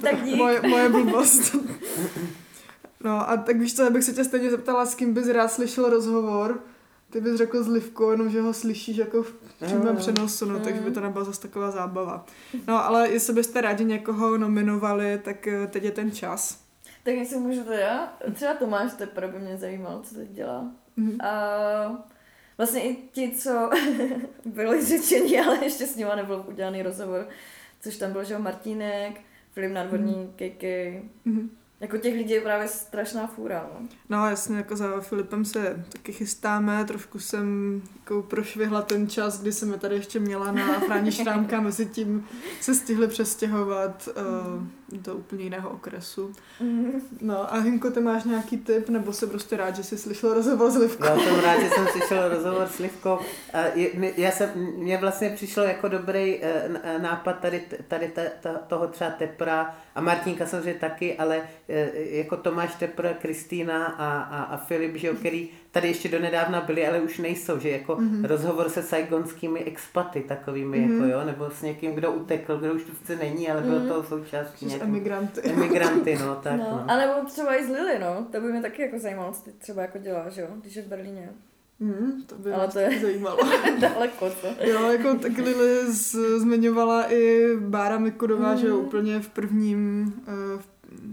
tak 0.00 0.22
dík. 0.22 0.36
Moje, 0.36 0.60
moje 0.62 0.88
blbost. 0.88 1.56
No 3.04 3.30
a 3.30 3.36
tak 3.36 3.56
víš 3.56 3.76
co, 3.76 3.90
bych 3.90 4.04
se 4.04 4.12
tě 4.12 4.24
stejně 4.24 4.50
zeptala, 4.50 4.86
s 4.86 4.94
kým 4.94 5.14
bys 5.14 5.28
rád 5.28 5.48
slyšel 5.48 5.90
rozhovor, 5.90 6.60
ty 7.10 7.20
bys 7.20 7.34
řekl 7.36 7.62
s 7.64 7.68
Livkou, 7.68 8.10
jenom 8.10 8.30
že 8.30 8.40
ho 8.40 8.52
slyšíš 8.52 8.96
jako 8.96 9.22
v 9.22 9.34
přímém 9.64 9.96
přenosu, 9.96 10.44
no, 10.44 10.60
takže 10.60 10.80
by 10.80 10.90
to 10.90 11.00
nebyla 11.00 11.24
zase 11.24 11.40
taková 11.40 11.70
zábava. 11.70 12.26
No, 12.68 12.84
ale 12.84 13.08
jestli 13.08 13.34
byste 13.34 13.60
rádi 13.60 13.84
někoho 13.84 14.38
nominovali, 14.38 15.20
tak 15.24 15.46
eh, 15.46 15.66
teď 15.66 15.82
je 15.82 15.90
ten 15.90 16.10
čas. 16.10 16.58
Tak 17.02 17.14
jestli 17.14 17.38
můžu 17.38 17.64
teda, 17.64 18.12
třeba 18.34 18.54
Tomáš 18.54 18.92
Tepr 18.92 19.26
by 19.26 19.38
mě 19.38 19.56
zajímal, 19.56 20.00
co 20.02 20.14
teď 20.14 20.28
dělá. 20.28 20.70
Mm-hmm. 20.98 21.26
A 21.26 22.11
vlastně 22.62 22.90
i 22.90 22.96
ti, 23.12 23.32
co 23.38 23.70
byli 24.44 24.86
řečeni, 24.86 25.40
ale 25.40 25.64
ještě 25.64 25.86
s 25.86 25.96
nima 25.96 26.14
nebyl 26.14 26.44
udělaný 26.48 26.82
rozhovor, 26.82 27.28
což 27.80 27.96
tam 27.96 28.12
byl, 28.12 28.24
že 28.24 28.38
Martínek, 28.38 29.20
Filip 29.52 29.72
Nadvorní, 29.72 30.14
mm-hmm. 30.14 30.50
KK, 30.50 30.62
mm-hmm. 31.26 31.48
Jako 31.80 31.98
těch 31.98 32.14
lidí 32.14 32.32
je 32.32 32.40
právě 32.40 32.68
strašná 32.68 33.26
fůra, 33.26 33.70
no. 33.74 33.88
No 34.08 34.30
jasně, 34.30 34.56
jako 34.56 34.76
za 34.76 35.00
Filipem 35.00 35.44
se 35.44 35.84
taky 35.92 36.12
chystáme, 36.12 36.84
trošku 36.84 37.18
jsem 37.18 37.82
jako 38.00 38.22
prošvihla 38.22 38.82
ten 38.82 39.08
čas, 39.08 39.40
kdy 39.40 39.52
jsem 39.52 39.72
je 39.72 39.78
tady 39.78 39.94
ještě 39.94 40.20
měla 40.20 40.52
na 40.52 40.80
Fráni 40.80 41.12
Šrámka, 41.12 41.60
mezi 41.60 41.86
tím 41.86 42.26
se 42.60 42.74
stihli 42.74 43.08
přestěhovat 43.08 44.08
uh, 44.08 44.64
do 44.98 45.14
úplně 45.14 45.44
jiného 45.44 45.70
okresu. 45.70 46.32
Mm. 46.60 47.00
No 47.20 47.54
a 47.54 47.58
Hinko, 47.58 47.90
ty 47.90 48.00
máš 48.00 48.24
nějaký 48.24 48.56
tip, 48.56 48.88
nebo 48.88 49.12
se 49.12 49.26
prostě 49.26 49.56
rád, 49.56 49.76
že 49.76 49.84
jsi 49.84 49.98
slyšel 49.98 50.34
rozhovor 50.34 50.70
s 50.70 50.76
Livkou? 50.76 51.04
Já 51.04 51.18
jsem 51.18 51.40
rád, 51.40 51.60
že 51.60 51.70
jsem 51.70 51.86
slyšel 51.86 52.28
rozhovor 52.28 52.68
s 52.68 52.78
Livkou. 52.78 53.18
Já 54.16 54.30
jsem, 54.30 54.50
mně 54.76 54.98
vlastně 54.98 55.30
přišlo 55.30 55.62
jako 55.62 55.88
dobrý 55.88 56.38
eh, 56.42 56.98
nápad 56.98 57.32
tady, 57.32 57.62
tady 57.88 58.08
ta, 58.08 58.22
ta, 58.40 58.52
toho 58.52 58.88
třeba 58.88 59.10
Tepra 59.10 59.76
a 59.94 60.00
Martinka 60.00 60.46
samozřejmě 60.46 60.80
taky, 60.80 61.18
ale 61.18 61.42
eh, 61.68 61.90
jako 61.94 62.36
Tomáš 62.36 62.74
Tepr, 62.74 63.08
Kristýna 63.08 63.86
a, 63.86 64.22
a, 64.22 64.42
a 64.42 64.56
Filip, 64.56 64.96
že 64.96 65.06
jo, 65.06 65.14
který 65.14 65.50
tady 65.72 65.88
ještě 65.88 66.08
donedávna 66.08 66.60
byli, 66.60 66.88
ale 66.88 67.00
už 67.00 67.18
nejsou, 67.18 67.58
že 67.58 67.70
jako 67.70 67.96
mm-hmm. 67.96 68.24
rozhovor 68.24 68.68
se 68.68 68.82
saigonskými 68.82 69.64
expaty 69.64 70.20
takovými, 70.20 70.78
mm-hmm. 70.78 70.92
jako 70.92 71.04
jo, 71.04 71.24
nebo 71.24 71.50
s 71.50 71.62
někým, 71.62 71.92
kdo 71.92 72.12
utekl, 72.12 72.58
kdo 72.58 72.74
už 72.74 72.84
tu 72.84 72.92
chce 73.02 73.16
není, 73.16 73.50
ale 73.50 73.62
byl 73.62 73.80
mm-hmm. 73.80 73.88
to 73.88 74.02
součástí 74.02 74.66
nějakým... 74.66 74.88
Emigranty. 74.88 75.40
Emigranty, 75.44 76.18
no, 76.18 76.34
tak 76.36 76.52
no. 76.52 76.64
no. 76.70 76.84
A 76.88 76.96
nebo 76.96 77.12
třeba 77.26 77.56
i 77.56 77.64
z 77.64 77.68
Lily, 77.68 77.98
no, 78.00 78.26
to 78.32 78.40
by 78.40 78.52
mě 78.52 78.62
taky 78.62 78.82
jako 78.82 78.98
zajímalo, 78.98 79.32
co 79.32 79.42
ty 79.42 79.52
třeba 79.52 79.82
jako 79.82 79.98
děláš, 79.98 80.36
jo, 80.36 80.46
když 80.60 80.76
je 80.76 80.82
v 80.82 80.86
Berlíně. 80.86 81.28
Hmm, 81.80 82.22
to 82.26 82.34
by 82.34 82.52
Ale 82.52 82.68
to 82.68 82.78
je 82.78 83.00
zajímalo. 83.02 83.38
daleko 83.80 84.30
to. 84.30 84.48
Jo, 84.60 84.90
jako 84.90 85.14
tak 85.14 85.38
Lily 85.38 85.92
z, 85.92 86.38
zmiňovala 86.38 87.12
i 87.12 87.46
Bára 87.60 87.98
Mikudová, 87.98 88.52
mm. 88.52 88.58
že 88.58 88.66
jo, 88.66 88.78
úplně 88.78 89.20
v 89.20 89.28
prvním, 89.28 90.12
eh, 90.28 90.62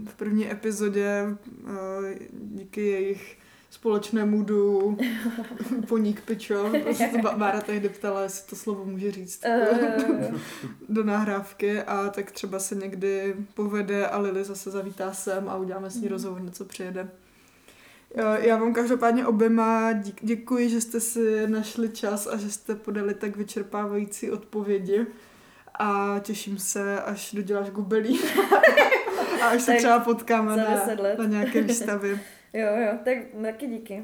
v 0.06 0.14
první 0.16 0.52
epizodě 0.52 1.26
eh, 1.26 2.14
díky 2.32 2.86
jejich 2.86 3.39
společnému 3.80 4.42
du 4.42 4.96
poník 5.88 6.20
pičo. 6.20 6.72
Prostě 6.82 7.10
to 7.22 7.38
Bára 7.38 7.60
tehdy 7.60 7.88
ptala, 7.88 8.22
jestli 8.22 8.50
to 8.50 8.56
slovo 8.56 8.84
může 8.84 9.12
říct 9.12 9.44
uh. 9.46 10.40
do 10.88 11.04
nahrávky 11.04 11.82
a 11.82 12.08
tak 12.08 12.30
třeba 12.30 12.58
se 12.58 12.74
někdy 12.74 13.36
povede 13.54 14.06
a 14.06 14.18
Lily 14.18 14.44
zase 14.44 14.70
zavítá 14.70 15.12
sem 15.12 15.48
a 15.48 15.56
uděláme 15.56 15.90
s 15.90 15.94
ní 15.94 16.02
mm. 16.02 16.08
rozhovor, 16.08 16.42
něco 16.42 16.64
přijede. 16.64 17.08
Já 18.40 18.56
vám 18.56 18.74
každopádně 18.74 19.26
oběma 19.26 19.92
děkuji, 20.20 20.68
že 20.68 20.80
jste 20.80 21.00
si 21.00 21.46
našli 21.46 21.88
čas 21.88 22.26
a 22.26 22.36
že 22.36 22.50
jste 22.50 22.74
podali 22.74 23.14
tak 23.14 23.36
vyčerpávající 23.36 24.30
odpovědi 24.30 25.06
a 25.78 26.18
těším 26.22 26.58
se, 26.58 27.02
až 27.02 27.32
doděláš 27.32 27.70
gubelí 27.70 28.20
a 29.42 29.46
až 29.46 29.62
se 29.62 29.74
třeba 29.74 29.98
potkáme 29.98 30.56
na, 30.56 30.86
na 31.18 31.24
nějaké 31.24 31.62
výstavě. 31.62 32.20
Jo, 32.52 32.76
jo, 32.76 32.98
tak 33.04 33.18
taky 33.42 33.66
díky. 33.66 34.02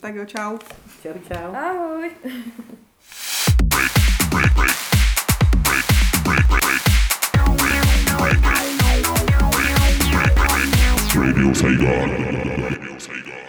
Tak 0.00 0.14
jo, 0.14 0.24
čau. 0.24 0.58
Čau, 1.02 1.12
čau. 1.28 1.54
Ahoj. 1.54 2.10
Radio 11.14 11.54
Saigon. 11.54 13.41